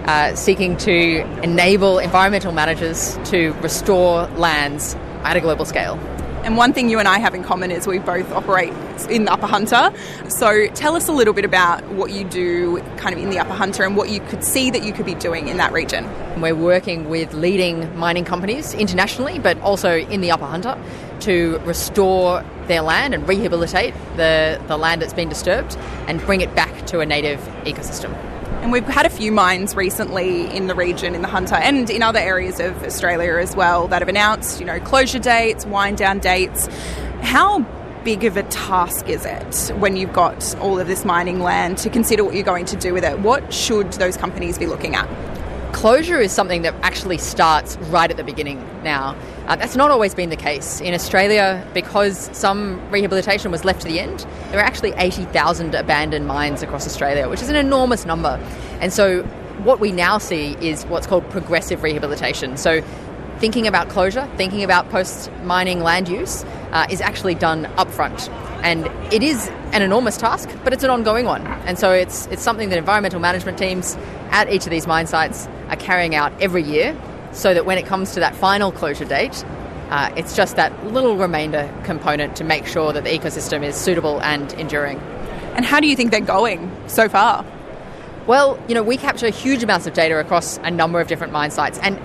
[0.07, 5.99] uh, seeking to enable environmental managers to restore lands at a global scale.
[6.43, 8.72] And one thing you and I have in common is we both operate
[9.11, 9.93] in the Upper Hunter.
[10.28, 13.53] So tell us a little bit about what you do kind of in the Upper
[13.53, 16.09] Hunter and what you could see that you could be doing in that region.
[16.41, 20.82] We're working with leading mining companies internationally, but also in the Upper Hunter
[21.20, 25.76] to restore their land and rehabilitate the, the land that's been disturbed
[26.07, 28.30] and bring it back to a native ecosystem.
[28.62, 32.02] And we've had a few mines recently in the region, in the Hunter, and in
[32.02, 36.18] other areas of Australia as well, that have announced, you know, closure dates, wind down
[36.18, 36.68] dates.
[37.22, 37.61] How
[38.04, 41.88] big of a task is it when you've got all of this mining land to
[41.88, 43.18] consider what you're going to do with it?
[43.20, 45.08] What should those companies be looking at?
[45.73, 49.16] Closure is something that actually starts right at the beginning now.
[49.47, 50.81] Uh, that's not always been the case.
[50.81, 56.27] In Australia, because some rehabilitation was left to the end, there are actually 80,000 abandoned
[56.27, 58.39] mines across Australia, which is an enormous number.
[58.81, 59.23] And so,
[59.62, 62.57] what we now see is what's called progressive rehabilitation.
[62.57, 62.83] So,
[63.39, 68.29] thinking about closure, thinking about post mining land use, uh, is actually done upfront.
[68.62, 71.47] And it is an enormous task, but it's an ongoing one.
[71.47, 73.97] And so it's, it's something that environmental management teams
[74.31, 76.97] at each of these mine sites are carrying out every year
[77.33, 79.45] so that when it comes to that final closure date,
[79.91, 84.21] uh, it's just that little remainder component to make sure that the ecosystem is suitable
[84.23, 84.99] and enduring.
[85.55, 87.45] And how do you think they're going so far?
[88.27, 91.51] Well, you know, we capture huge amounts of data across a number of different mine
[91.51, 91.99] sites, and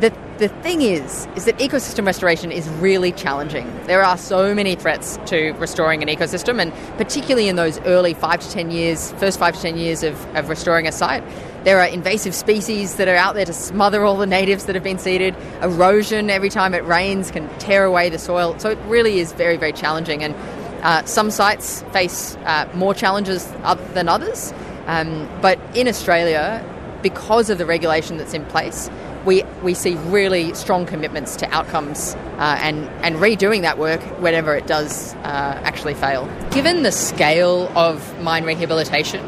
[0.00, 3.70] the the thing is, is that ecosystem restoration is really challenging.
[3.84, 8.40] There are so many threats to restoring an ecosystem, and particularly in those early five
[8.40, 11.22] to ten years, first five to ten years of, of restoring a site.
[11.64, 14.84] There are invasive species that are out there to smother all the natives that have
[14.84, 15.36] been seeded.
[15.60, 18.58] Erosion every time it rains can tear away the soil.
[18.58, 20.24] So it really is very, very challenging.
[20.24, 20.34] And
[20.82, 23.46] uh, some sites face uh, more challenges
[23.92, 24.54] than others.
[24.86, 26.64] Um, but in Australia,
[27.02, 28.88] because of the regulation that's in place,
[29.26, 34.56] we, we see really strong commitments to outcomes uh, and, and redoing that work whenever
[34.56, 36.26] it does uh, actually fail.
[36.50, 39.20] Given the scale of mine rehabilitation,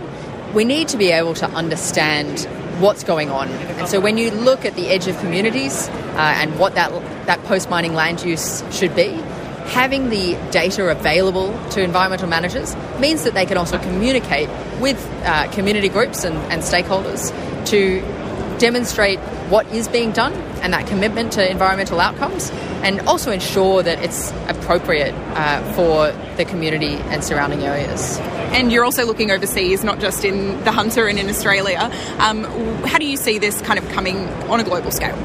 [0.54, 2.46] we need to be able to understand
[2.80, 3.48] what's going on.
[3.48, 6.90] And so when you look at the edge of communities uh, and what that,
[7.26, 9.08] that post mining land use should be,
[9.66, 14.48] having the data available to environmental managers means that they can also communicate
[14.80, 17.30] with uh, community groups and, and stakeholders
[17.66, 18.00] to
[18.58, 20.32] demonstrate what is being done
[20.62, 22.50] and that commitment to environmental outcomes,
[22.82, 28.18] and also ensure that it's appropriate uh, for the community and surrounding areas.
[28.52, 31.90] And you're also looking overseas, not just in the Hunter and in Australia.
[32.18, 32.44] Um,
[32.84, 35.16] how do you see this kind of coming on a global scale?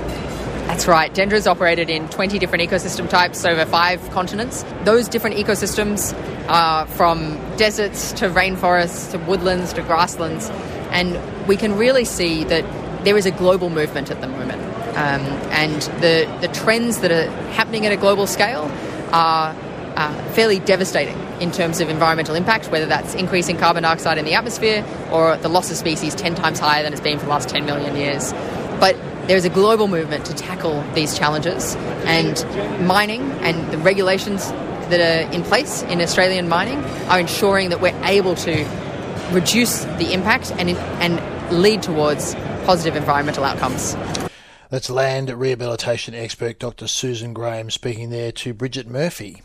[0.68, 1.14] That's right.
[1.14, 4.64] Dendra's operated in 20 different ecosystem types over five continents.
[4.84, 6.14] Those different ecosystems
[6.50, 10.50] are from deserts to rainforests to woodlands to grasslands.
[10.92, 12.64] And we can really see that
[13.04, 14.62] there is a global movement at the moment.
[14.98, 15.22] Um,
[15.52, 18.72] and the, the trends that are happening at a global scale
[19.14, 19.54] are
[19.98, 24.34] uh, fairly devastating in terms of environmental impact, whether that's increasing carbon dioxide in the
[24.36, 27.50] atmosphere or the loss of species 10 times higher than it's been for the last
[27.50, 28.32] 10 million years.
[28.80, 28.96] But
[29.28, 31.76] there is a global movement to tackle these challenges,
[32.06, 32.46] and
[32.88, 34.48] mining and the regulations
[34.92, 36.78] that are in place in Australian mining
[37.10, 38.66] are ensuring that we're able to
[39.32, 40.70] reduce the impact and,
[41.02, 42.36] and lead towards
[42.66, 43.96] positive environmental outcomes.
[44.70, 46.88] That's land rehabilitation expert Dr.
[46.88, 49.42] Susan Graham speaking there to Bridget Murphy.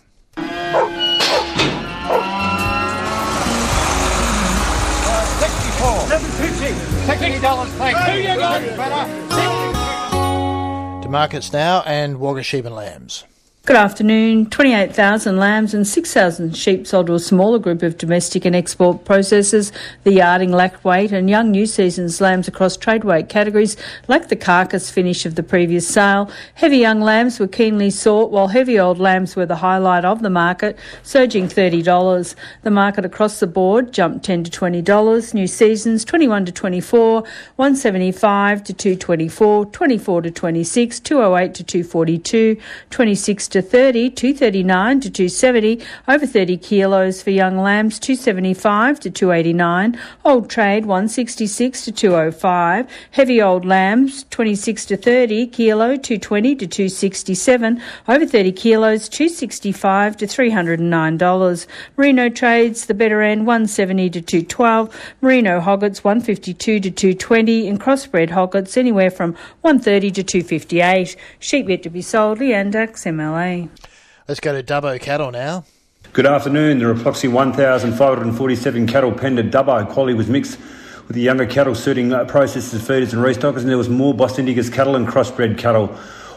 [11.03, 13.25] To markets now and Wagga sheep and lambs.
[13.65, 14.51] Good afternoon.
[14.51, 19.71] 28,000 lambs and 6,000 sheep sold to a smaller group of domestic and export processors.
[20.03, 23.77] The yarding lacked weight and young new season's lambs across trade weight categories
[24.09, 26.29] lacked the carcass finish of the previous sale.
[26.55, 30.31] Heavy young lambs were keenly sought while heavy old lambs were the highlight of the
[30.31, 32.35] market, surging $30.
[32.65, 35.35] The market across the board jumped 10 to $20.
[35.35, 37.21] New seasons 21 to 24,
[37.55, 42.57] 175 to 224, 24 to 26, 208 to 242,
[42.91, 49.99] 26 to 30, 239 to 270, over 30 kilos for young lambs, 275 to 289,
[50.25, 57.83] old trade 166 to 205, heavy old lambs 26 to 30 kilo, 220 to 267,
[58.09, 61.67] over 30 kilos 265 to 309 dollars.
[61.99, 68.31] Merino trades the better end 170 to 212, merino hoggets 152 to 220, and crossbred
[68.31, 71.17] hoggets anywhere from 130 to 258.
[71.39, 73.42] Sheep yet to be sold, Leandax MLA.
[73.43, 75.65] Let's go to Dubbo Cattle now.
[76.13, 76.79] Good afternoon.
[76.79, 79.89] There are approximately 1,547 cattle penned at Dubbo.
[79.89, 80.61] Quality was mixed
[81.09, 84.39] with the younger cattle suiting uh, processors, feeders, and restockers, and there was more Bos
[84.39, 85.93] indicus cattle and crossbred cattle.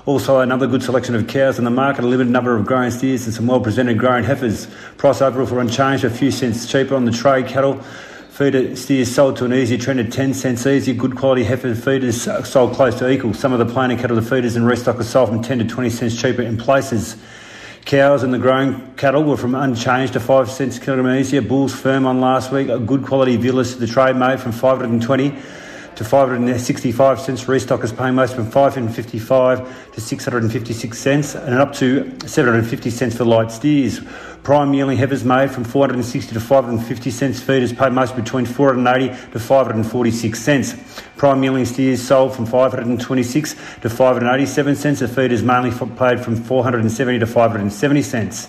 [0.07, 3.25] Also, another good selection of cows in the market, a limited number of growing steers,
[3.25, 4.67] and some well presented growing heifers.
[4.97, 7.79] Price overall for unchanged, a few cents cheaper on the trade cattle.
[8.35, 10.93] Feeder steers sold to an easy trend at 10 cents easy.
[10.93, 13.33] Good quality heifer feeders sold close to equal.
[13.33, 16.41] Some of the plainer cattle, feeders and restockers sold from 10 to 20 cents cheaper
[16.41, 17.15] in places.
[17.85, 21.41] Cows and the growing cattle were from unchanged to 5 cents kilogram easier.
[21.41, 22.67] Bulls firm on last week.
[22.67, 25.29] A good quality vealers to the trade made from 520
[25.95, 27.45] to 565 cents.
[27.45, 33.51] Restockers paying most from 555 to 656 cents and up to 750 cents for light
[33.51, 34.01] steers.
[34.43, 37.39] Prime yielding heifers made from 460 to 550 cents.
[37.39, 41.01] Feeders paid most between 480 to 546 cents.
[41.17, 44.99] Prime yielding steers sold from 526 to 587 cents.
[44.99, 48.47] The feeders mainly paid from 470 to 570 cents.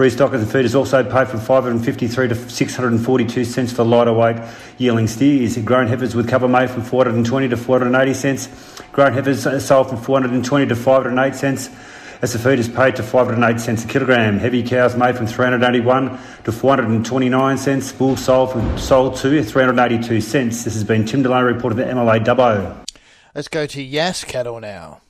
[0.00, 4.36] Restockers and feeders also paid from 553 to 642 cents for lighter weight
[4.78, 5.58] yielding steers.
[5.58, 8.48] Grown heifers with cover made from 420 to 480 cents.
[8.92, 11.68] Grown heifers sold from 420 to 508 cents
[12.22, 14.38] as the feed is paid to 508 cents a kilogram.
[14.38, 17.92] Heavy cows made from 381 to 429 cents.
[17.92, 20.64] Bulls sold from sold to 382 cents.
[20.64, 22.86] This has been Tim Delay reported the MLA Dubbo.
[23.34, 25.02] Let's go to Yass cattle now.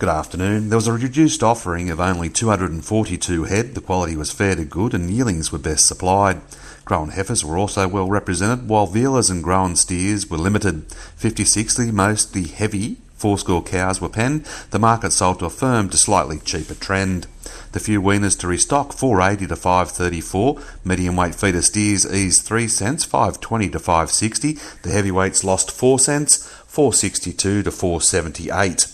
[0.00, 0.70] Good afternoon.
[0.70, 3.76] There was a reduced offering of only 242 head.
[3.76, 6.40] The quality was fair to good and yearlings were best supplied.
[6.84, 10.90] Grown heifers were also well represented, while vealers and grown steers were limited.
[10.90, 14.44] 56 the most the heavy four-score cows were penned.
[14.72, 17.28] The market sold to a firm to slightly cheaper trend.
[17.70, 20.60] The few weaners to restock 480 to 534.
[20.84, 24.58] Medium weight feeder steers eased 3 cents, 520 to 560.
[24.82, 28.93] The heavyweights lost 4 cents, 462 to 478.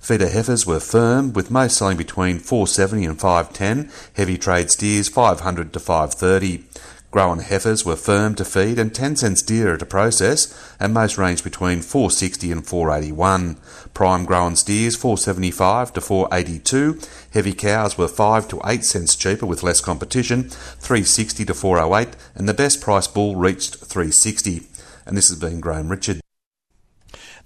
[0.00, 3.90] Feeder heifers were firm, with most selling between 470 and 510.
[4.14, 6.64] Heavy trade steers 500 to 530.
[7.10, 11.42] Grown heifers were firm to feed and 10 cents dearer to process, and most ranged
[11.42, 13.56] between 460 and 481.
[13.94, 17.00] Prime grown steers 475 to 482.
[17.32, 22.46] Heavy cows were 5 to 8 cents cheaper with less competition, 360 to 408, and
[22.46, 24.62] the best price bull reached 360.
[25.06, 26.20] And this has been Graham Richard.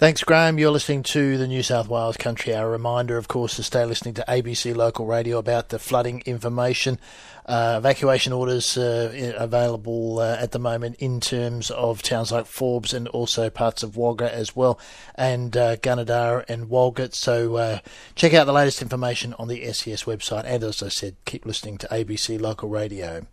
[0.02, 0.58] Thanks, Graham.
[0.58, 2.68] You're listening to the New South Wales Country Hour.
[2.68, 6.98] Reminder, of course, to stay listening to ABC Local Radio about the flooding information.
[7.46, 12.92] Uh, evacuation orders uh, available uh, at the moment in terms of towns like Forbes
[12.92, 14.76] and also parts of Wagga as well,
[15.14, 17.14] and uh, Gunnedah and Walgett.
[17.14, 17.78] So uh,
[18.16, 20.46] check out the latest information on the SES website.
[20.46, 23.24] And as I said, keep listening to ABC Local Radio.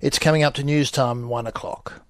[0.00, 2.03] It's coming up to news time, one o'clock.